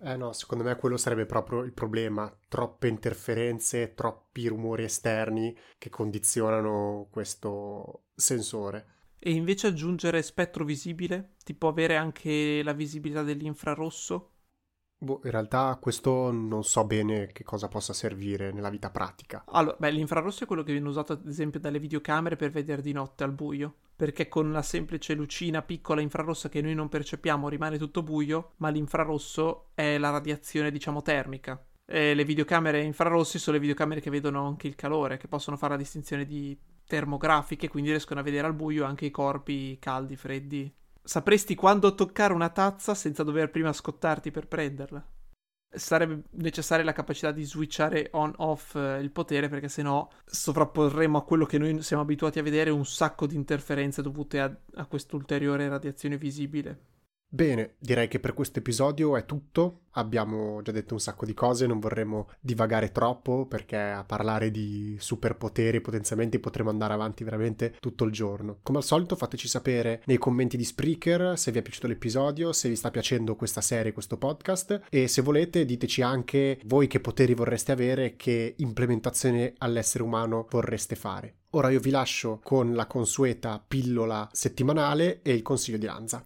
Eh 0.03 0.17
no, 0.19 0.33
secondo 0.33 0.65
me 0.65 0.77
quello 0.77 0.99
sarebbe 0.99 1.25
proprio 1.25 1.63
il 1.63 1.73
problema. 1.73 2.31
Troppe 2.49 2.89
interferenze, 2.89 3.95
troppi 3.95 4.49
rumori 4.49 4.85
esterni 4.85 5.57
che 5.79 5.89
condizionano 5.89 7.09
questo 7.11 8.09
sensore. 8.15 8.99
E 9.19 9.33
invece 9.33 9.69
aggiungere 9.69 10.21
spettro 10.21 10.67
visibile, 10.67 11.37
tipo 11.43 11.67
avere 11.67 11.97
anche 11.97 12.63
la 12.63 12.75
visibilità 12.75 13.23
dell'infrarosso? 13.23 14.33
Boh, 15.03 15.23
in 15.25 15.31
realtà 15.31 15.79
questo 15.81 16.31
non 16.31 16.63
so 16.63 16.85
bene 16.85 17.29
che 17.29 17.43
cosa 17.43 17.69
possa 17.69 17.95
servire 17.95 18.53
nella 18.53 18.69
vita 18.69 18.91
pratica. 18.91 19.45
Allora, 19.47 19.75
beh, 19.79 19.93
l'infrarosso 19.93 20.45
è 20.45 20.47
quello 20.47 20.63
che 20.63 20.73
viene 20.73 20.89
usato 20.89 21.15
ad 21.15 21.27
esempio 21.27 21.59
dalle 21.59 21.79
videocamere 21.79 22.37
per 22.37 22.51
vedere 22.51 22.83
di 22.83 22.93
notte 22.93 23.25
al 23.25 23.33
buio, 23.33 23.77
perché 23.97 24.29
con 24.29 24.53
la 24.53 24.61
semplice 24.61 25.15
lucina 25.15 25.63
piccola 25.63 26.03
infrarossa 26.03 26.51
che 26.51 26.61
noi 26.61 26.75
non 26.75 26.91
percepiamo 26.91 27.49
rimane 27.49 27.79
tutto 27.79 28.03
buio, 28.03 28.53
ma 28.59 28.69
l'infrarosso 28.69 29.71
è 29.73 29.97
la 29.97 30.11
radiazione, 30.11 30.71
diciamo, 30.71 31.01
termica. 31.01 31.65
E 31.87 32.13
le 32.13 32.25
videocamere 32.25 32.83
infrarossi 32.83 33.39
sono 33.39 33.57
le 33.57 33.63
videocamere 33.63 34.03
che 34.03 34.11
vedono 34.11 34.47
anche 34.47 34.67
il 34.67 34.75
calore, 34.75 35.17
che 35.17 35.29
possono 35.29 35.57
fare 35.57 35.73
la 35.73 35.79
distinzione 35.79 36.27
di 36.27 36.55
termografiche, 36.85 37.69
quindi 37.69 37.89
riescono 37.89 38.21
a 38.21 38.23
vedere 38.23 38.47
al 38.47 38.55
buio 38.55 38.85
anche 38.85 39.07
i 39.07 39.11
corpi 39.11 39.79
caldi, 39.79 40.17
freddi, 40.17 40.71
Sapresti 41.11 41.57
quando 41.57 41.97
toccare 41.97 42.33
una 42.33 42.51
tazza 42.51 42.95
senza 42.95 43.25
dover 43.25 43.51
prima 43.51 43.73
scottarti 43.73 44.31
per 44.31 44.47
prenderla. 44.47 45.05
Sarebbe 45.69 46.23
necessaria 46.35 46.85
la 46.85 46.93
capacità 46.93 47.33
di 47.33 47.43
switchare 47.43 48.11
on-off 48.13 48.77
eh, 48.77 49.01
il 49.01 49.11
potere 49.11 49.49
perché 49.49 49.69
sennò 49.69 50.09
sovrapporremo 50.25 51.19
a 51.19 51.25
quello 51.25 51.47
che 51.47 51.59
noi 51.59 51.83
siamo 51.83 52.03
abituati 52.03 52.39
a 52.39 52.45
vedere 52.45 52.71
un 52.71 52.87
sacco 52.87 53.27
di 53.27 53.35
interferenze 53.35 54.03
dovute 54.03 54.39
a, 54.39 54.57
a 54.75 54.87
quest'ulteriore 54.87 55.69
radiazione 55.69 56.17
visibile. 56.17 56.79
Bene, 57.33 57.77
direi 57.79 58.09
che 58.09 58.19
per 58.19 58.35
questo 58.35 58.59
episodio 58.59 59.17
è 59.17 59.25
tutto. 59.25 59.83
Abbiamo 59.93 60.63
già 60.63 60.73
detto 60.73 60.95
un 60.95 61.01
sacco 61.01 61.25
di 61.25 61.33
cose, 61.33 61.69
non 61.69 61.79
vorremmo 61.79 62.29
divagare 62.41 62.91
troppo 62.91 63.47
perché 63.47 63.77
a 63.77 64.03
parlare 64.03 64.51
di 64.51 64.97
superpoteri 64.99 65.77
e 65.77 65.81
potenziamenti 65.81 66.41
potremo 66.41 66.71
andare 66.71 66.93
avanti 66.93 67.23
veramente 67.23 67.77
tutto 67.79 68.03
il 68.03 68.11
giorno. 68.11 68.59
Come 68.65 68.79
al 68.79 68.85
solito 68.85 69.15
fateci 69.15 69.47
sapere 69.47 70.03
nei 70.07 70.19
commenti 70.19 70.57
di 70.57 70.65
Spreaker 70.65 71.39
se 71.39 71.53
vi 71.53 71.61
è 71.61 71.63
piaciuto 71.63 71.87
l'episodio, 71.87 72.53
se 72.53 72.69
vi 72.69 72.75
sta 72.75 72.91
piacendo 72.91 73.37
questa 73.37 73.61
serie, 73.61 73.93
questo 73.93 74.17
podcast 74.17 74.87
e 74.91 75.07
se 75.07 75.23
volete 75.23 75.65
diteci 75.65 76.03
anche 76.03 76.59
voi 76.65 76.89
che 76.89 76.99
poteri 76.99 77.35
vorreste 77.35 77.71
avere, 77.71 78.17
che 78.17 78.55
implementazione 78.57 79.55
all'essere 79.59 80.03
umano 80.03 80.49
vorreste 80.51 80.97
fare. 80.97 81.37
Ora 81.51 81.71
io 81.71 81.79
vi 81.79 81.91
lascio 81.91 82.41
con 82.43 82.75
la 82.75 82.87
consueta 82.87 83.65
pillola 83.67 84.29
settimanale 84.33 85.23
e 85.23 85.33
il 85.33 85.43
consiglio 85.43 85.79
di 85.79 85.87
Lanza 85.87 86.25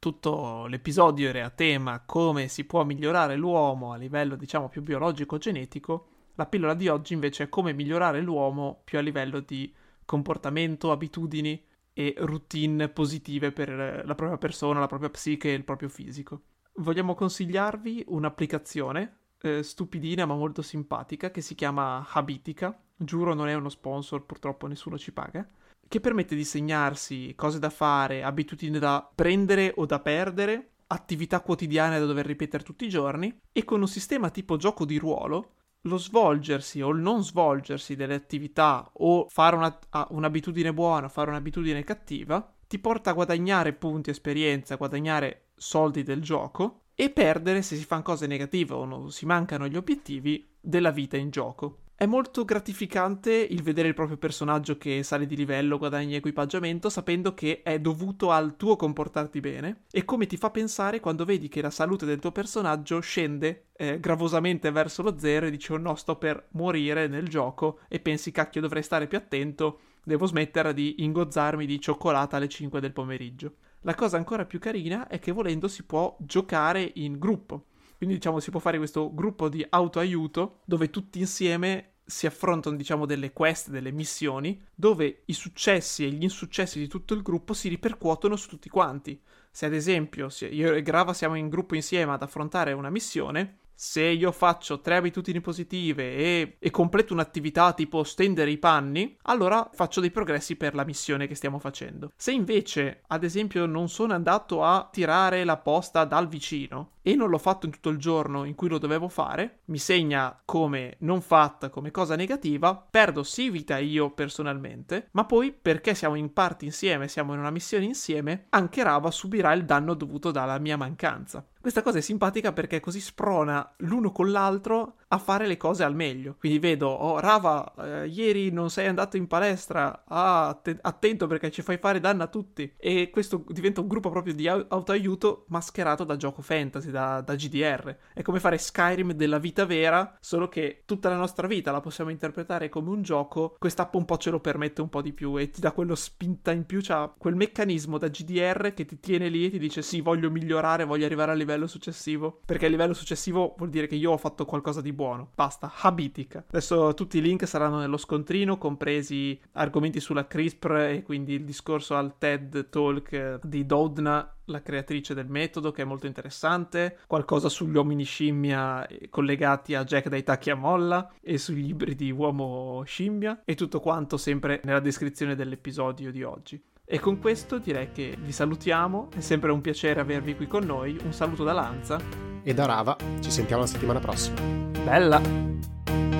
tutto 0.00 0.66
l'episodio 0.66 1.28
era 1.28 1.44
a 1.44 1.50
tema 1.50 2.02
come 2.04 2.48
si 2.48 2.64
può 2.64 2.84
migliorare 2.84 3.36
l'uomo 3.36 3.92
a 3.92 3.96
livello 3.96 4.34
diciamo 4.34 4.68
più 4.68 4.82
biologico-genetico, 4.82 6.08
la 6.34 6.46
pillola 6.46 6.74
di 6.74 6.88
oggi 6.88 7.12
invece 7.12 7.44
è 7.44 7.48
come 7.48 7.74
migliorare 7.74 8.20
l'uomo 8.22 8.80
più 8.82 8.98
a 8.98 9.02
livello 9.02 9.40
di 9.40 9.72
comportamento, 10.04 10.90
abitudini 10.90 11.62
e 11.92 12.14
routine 12.16 12.88
positive 12.88 13.52
per 13.52 14.02
la 14.04 14.14
propria 14.14 14.38
persona, 14.38 14.80
la 14.80 14.86
propria 14.86 15.10
psiche 15.10 15.50
e 15.50 15.54
il 15.54 15.64
proprio 15.64 15.90
fisico. 15.90 16.40
Vogliamo 16.76 17.14
consigliarvi 17.14 18.04
un'applicazione 18.08 19.18
eh, 19.42 19.62
stupidina 19.62 20.24
ma 20.24 20.34
molto 20.34 20.62
simpatica 20.62 21.30
che 21.30 21.42
si 21.42 21.54
chiama 21.54 22.06
Habitica. 22.10 22.76
Giuro 22.96 23.34
non 23.34 23.48
è 23.48 23.54
uno 23.54 23.68
sponsor, 23.68 24.24
purtroppo 24.24 24.66
nessuno 24.66 24.96
ci 24.96 25.12
paga 25.12 25.46
che 25.90 25.98
permette 25.98 26.36
di 26.36 26.44
segnarsi 26.44 27.34
cose 27.34 27.58
da 27.58 27.68
fare, 27.68 28.22
abitudini 28.22 28.78
da 28.78 29.10
prendere 29.12 29.72
o 29.74 29.86
da 29.86 29.98
perdere, 29.98 30.74
attività 30.86 31.40
quotidiane 31.40 31.98
da 31.98 32.06
dover 32.06 32.24
ripetere 32.24 32.62
tutti 32.62 32.84
i 32.84 32.88
giorni 32.88 33.40
e 33.50 33.64
con 33.64 33.80
un 33.80 33.88
sistema 33.88 34.30
tipo 34.30 34.56
gioco 34.56 34.84
di 34.84 34.98
ruolo 34.98 35.54
lo 35.82 35.96
svolgersi 35.96 36.80
o 36.80 36.90
il 36.90 37.00
non 37.00 37.24
svolgersi 37.24 37.96
delle 37.96 38.14
attività 38.14 38.88
o 38.98 39.26
fare 39.28 39.56
una, 39.56 39.76
un'abitudine 40.10 40.72
buona, 40.72 41.08
fare 41.08 41.30
un'abitudine 41.30 41.82
cattiva, 41.82 42.54
ti 42.68 42.78
porta 42.78 43.10
a 43.10 43.14
guadagnare 43.14 43.72
punti 43.72 44.10
esperienza, 44.10 44.76
guadagnare 44.76 45.48
soldi 45.56 46.04
del 46.04 46.22
gioco 46.22 46.82
e 46.94 47.10
perdere 47.10 47.62
se 47.62 47.74
si 47.74 47.84
fanno 47.84 48.02
cose 48.02 48.28
negative 48.28 48.74
o 48.74 48.84
non 48.84 49.10
si 49.10 49.26
mancano 49.26 49.66
gli 49.66 49.76
obiettivi 49.76 50.54
della 50.60 50.92
vita 50.92 51.16
in 51.16 51.30
gioco. 51.30 51.78
È 52.00 52.06
molto 52.06 52.46
gratificante 52.46 53.30
il 53.30 53.62
vedere 53.62 53.88
il 53.88 53.92
proprio 53.92 54.16
personaggio 54.16 54.78
che 54.78 55.02
sale 55.02 55.26
di 55.26 55.36
livello, 55.36 55.76
guadagna 55.76 56.16
equipaggiamento, 56.16 56.88
sapendo 56.88 57.34
che 57.34 57.60
è 57.62 57.78
dovuto 57.78 58.30
al 58.30 58.56
tuo 58.56 58.74
comportarti 58.74 59.38
bene 59.40 59.82
e 59.90 60.06
come 60.06 60.24
ti 60.24 60.38
fa 60.38 60.48
pensare 60.48 60.98
quando 60.98 61.26
vedi 61.26 61.48
che 61.48 61.60
la 61.60 61.68
salute 61.68 62.06
del 62.06 62.18
tuo 62.18 62.32
personaggio 62.32 63.00
scende 63.00 63.66
eh, 63.76 64.00
gravosamente 64.00 64.70
verso 64.70 65.02
lo 65.02 65.18
zero 65.18 65.44
e 65.44 65.50
dici 65.50 65.72
oh 65.72 65.76
no 65.76 65.94
sto 65.94 66.16
per 66.16 66.46
morire 66.52 67.06
nel 67.06 67.28
gioco 67.28 67.80
e 67.86 68.00
pensi 68.00 68.30
cacchio 68.30 68.62
dovrei 68.62 68.82
stare 68.82 69.06
più 69.06 69.18
attento, 69.18 69.80
devo 70.02 70.24
smettere 70.24 70.72
di 70.72 71.04
ingozzarmi 71.04 71.66
di 71.66 71.78
cioccolata 71.78 72.38
alle 72.38 72.48
5 72.48 72.80
del 72.80 72.94
pomeriggio. 72.94 73.56
La 73.82 73.94
cosa 73.94 74.16
ancora 74.16 74.46
più 74.46 74.58
carina 74.58 75.06
è 75.06 75.18
che 75.18 75.32
volendo 75.32 75.68
si 75.68 75.82
può 75.82 76.16
giocare 76.18 76.92
in 76.94 77.18
gruppo. 77.18 77.66
Quindi 78.00 78.16
diciamo 78.16 78.40
si 78.40 78.50
può 78.50 78.60
fare 78.60 78.78
questo 78.78 79.12
gruppo 79.12 79.50
di 79.50 79.62
autoaiuto 79.68 80.60
dove 80.64 80.88
tutti 80.88 81.18
insieme 81.18 81.89
si 82.10 82.26
affrontano 82.26 82.76
diciamo 82.76 83.06
delle 83.06 83.32
quest, 83.32 83.70
delle 83.70 83.92
missioni, 83.92 84.60
dove 84.74 85.22
i 85.26 85.32
successi 85.32 86.04
e 86.04 86.10
gli 86.10 86.24
insuccessi 86.24 86.78
di 86.78 86.88
tutto 86.88 87.14
il 87.14 87.22
gruppo 87.22 87.54
si 87.54 87.68
ripercuotono 87.68 88.36
su 88.36 88.48
tutti 88.48 88.68
quanti. 88.68 89.18
Se 89.50 89.66
ad 89.66 89.72
esempio 89.72 90.28
io 90.50 90.74
e 90.74 90.82
Grava 90.82 91.14
siamo 91.14 91.36
in 91.36 91.48
gruppo 91.48 91.74
insieme 91.74 92.12
ad 92.12 92.22
affrontare 92.22 92.72
una 92.72 92.90
missione, 92.90 93.60
se 93.80 94.02
io 94.02 94.30
faccio 94.30 94.82
tre 94.82 94.96
abitudini 94.96 95.40
positive 95.40 96.14
e, 96.14 96.56
e, 96.58 96.70
completo 96.70 97.14
un'attività 97.14 97.72
tipo 97.72 98.04
stendere 98.04 98.50
i 98.50 98.58
panni, 98.58 99.16
allora 99.22 99.70
faccio 99.72 100.00
dei 100.00 100.10
progressi 100.10 100.56
per 100.56 100.74
la 100.74 100.84
missione 100.84 101.26
che 101.26 101.34
stiamo 101.34 101.58
facendo. 101.58 102.12
Se 102.14 102.30
invece, 102.30 103.04
ad 103.06 103.24
esempio, 103.24 103.64
non 103.64 103.88
sono 103.88 104.12
andato 104.12 104.62
a 104.62 104.86
tirare 104.92 105.44
la 105.44 105.56
posta 105.56 106.04
dal 106.04 106.28
vicino 106.28 106.96
e 107.02 107.14
non 107.14 107.30
l'ho 107.30 107.38
fatto 107.38 107.66
in 107.66 107.72
tutto 107.72 107.88
il 107.88 107.98
giorno 107.98 108.44
in 108.44 108.54
cui 108.54 108.68
lo 108.68 108.78
dovevo 108.78 109.08
fare, 109.08 109.60
mi 109.66 109.78
segna 109.78 110.40
come 110.44 110.96
non 111.00 111.20
fatta, 111.20 111.70
come 111.70 111.90
cosa 111.90 112.16
negativa, 112.16 112.74
perdo 112.76 113.22
sì 113.22 113.50
vita 113.50 113.78
io 113.78 114.10
personalmente, 114.10 115.08
ma 115.12 115.24
poi 115.24 115.52
perché 115.52 115.94
siamo 115.94 116.14
in 116.14 116.32
parte 116.32 116.64
insieme, 116.64 117.08
siamo 117.08 117.32
in 117.32 117.40
una 117.40 117.50
missione 117.50 117.84
insieme, 117.84 118.46
anche 118.50 118.82
Rava 118.82 119.10
subirà 119.10 119.52
il 119.52 119.64
danno 119.64 119.94
dovuto 119.94 120.30
dalla 120.30 120.58
mia 120.58 120.76
mancanza. 120.76 121.44
Questa 121.60 121.82
cosa 121.82 121.98
è 121.98 122.00
simpatica 122.00 122.54
perché 122.54 122.80
così 122.80 123.00
sprona 123.00 123.74
l'uno 123.78 124.12
con 124.12 124.30
l'altro 124.30 124.94
a 125.08 125.18
fare 125.18 125.46
le 125.46 125.58
cose 125.58 125.84
al 125.84 125.94
meglio. 125.94 126.36
Quindi 126.38 126.58
vedo, 126.58 126.88
oh 126.88 127.20
Rava, 127.20 127.74
eh, 127.76 128.06
ieri 128.06 128.50
non 128.50 128.70
sei 128.70 128.86
andato 128.86 129.18
in 129.18 129.26
palestra, 129.26 130.04
ah, 130.06 130.48
att- 130.48 130.78
attento 130.80 131.26
perché 131.26 131.50
ci 131.50 131.60
fai 131.60 131.76
fare 131.76 132.00
danno 132.00 132.22
a 132.22 132.28
tutti. 132.28 132.72
E 132.78 133.10
questo 133.10 133.44
diventa 133.48 133.82
un 133.82 133.88
gruppo 133.88 134.08
proprio 134.08 134.32
di 134.32 134.48
autoaiuto 134.48 135.44
mascherato 135.48 136.04
da 136.04 136.16
gioco 136.16 136.40
fantasy, 136.40 136.89
da, 136.90 137.20
da 137.20 137.34
GDR. 137.34 137.96
È 138.12 138.22
come 138.22 138.40
fare 138.40 138.58
Skyrim 138.58 139.12
della 139.12 139.38
vita 139.38 139.64
vera, 139.64 140.16
solo 140.20 140.48
che 140.48 140.82
tutta 140.84 141.08
la 141.08 141.16
nostra 141.16 141.46
vita 141.46 141.70
la 141.70 141.80
possiamo 141.80 142.10
interpretare 142.10 142.68
come 142.68 142.90
un 142.90 143.02
gioco. 143.02 143.54
Quest'app 143.58 143.94
un 143.94 144.04
po' 144.04 144.16
ce 144.16 144.30
lo 144.30 144.40
permette 144.40 144.80
un 144.80 144.88
po' 144.88 145.02
di 145.02 145.12
più 145.12 145.38
e 145.38 145.50
ti 145.50 145.60
dà 145.60 145.72
quello 145.72 145.94
spinta 145.94 146.52
in 146.52 146.66
più, 146.66 146.80
c'ha 146.82 147.12
quel 147.16 147.36
meccanismo 147.36 147.98
da 147.98 148.08
GDR 148.08 148.72
che 148.74 148.84
ti 148.84 148.98
tiene 148.98 149.28
lì 149.28 149.46
e 149.46 149.50
ti 149.50 149.58
dice 149.58 149.82
sì, 149.82 150.00
voglio 150.00 150.30
migliorare, 150.30 150.84
voglio 150.84 151.04
arrivare 151.04 151.32
a 151.32 151.34
livello 151.34 151.60
livello 151.60 151.66
successivo. 151.66 152.40
Perché 152.44 152.66
il 152.66 152.70
livello 152.70 152.94
successivo 152.94 153.54
vuol 153.56 153.70
dire 153.70 153.86
che 153.86 153.96
io 153.96 154.12
ho 154.12 154.16
fatto 154.16 154.44
qualcosa 154.44 154.80
di 154.80 154.92
buono. 154.92 155.30
Basta, 155.34 155.72
Habitica. 155.80 156.44
Adesso 156.48 156.94
tutti 156.94 157.18
i 157.18 157.22
link 157.22 157.46
saranno 157.46 157.78
nello 157.78 157.96
scontrino, 157.96 158.58
compresi 158.58 159.38
argomenti 159.52 160.00
sulla 160.00 160.26
CRISPR 160.26 160.76
e 160.76 161.02
quindi 161.02 161.34
il 161.34 161.44
discorso 161.44 161.96
al 161.96 162.16
TED 162.18 162.68
Talk 162.70 163.40
di 163.42 163.66
Dodna 163.66 164.34
la 164.50 164.62
creatrice 164.62 165.14
del 165.14 165.28
metodo, 165.28 165.70
che 165.70 165.82
è 165.82 165.84
molto 165.84 166.06
interessante, 166.06 166.79
qualcosa 167.06 167.48
sugli 167.48 167.76
uomini 167.76 168.04
scimmia 168.04 168.86
collegati 169.08 169.74
a 169.74 169.84
Jack 169.84 170.08
dai 170.08 170.22
tacchi 170.22 170.50
a 170.50 170.54
molla 170.54 171.12
e 171.20 171.38
sugli 171.38 171.68
ibridi 171.68 172.10
uomo 172.10 172.82
scimmia 172.84 173.42
e 173.44 173.54
tutto 173.54 173.80
quanto 173.80 174.16
sempre 174.16 174.60
nella 174.64 174.80
descrizione 174.80 175.34
dell'episodio 175.34 176.10
di 176.10 176.22
oggi. 176.22 176.62
E 176.84 176.98
con 176.98 177.20
questo 177.20 177.58
direi 177.58 177.92
che 177.92 178.16
vi 178.20 178.32
salutiamo, 178.32 179.10
è 179.14 179.20
sempre 179.20 179.52
un 179.52 179.60
piacere 179.60 180.00
avervi 180.00 180.34
qui 180.34 180.48
con 180.48 180.64
noi, 180.64 180.98
un 181.04 181.12
saluto 181.12 181.44
da 181.44 181.52
Lanza. 181.52 182.00
E 182.42 182.52
da 182.52 182.66
Rava, 182.66 182.96
ci 183.20 183.30
sentiamo 183.30 183.62
la 183.62 183.68
settimana 183.68 184.00
prossima. 184.00 184.40
Bella! 184.82 186.19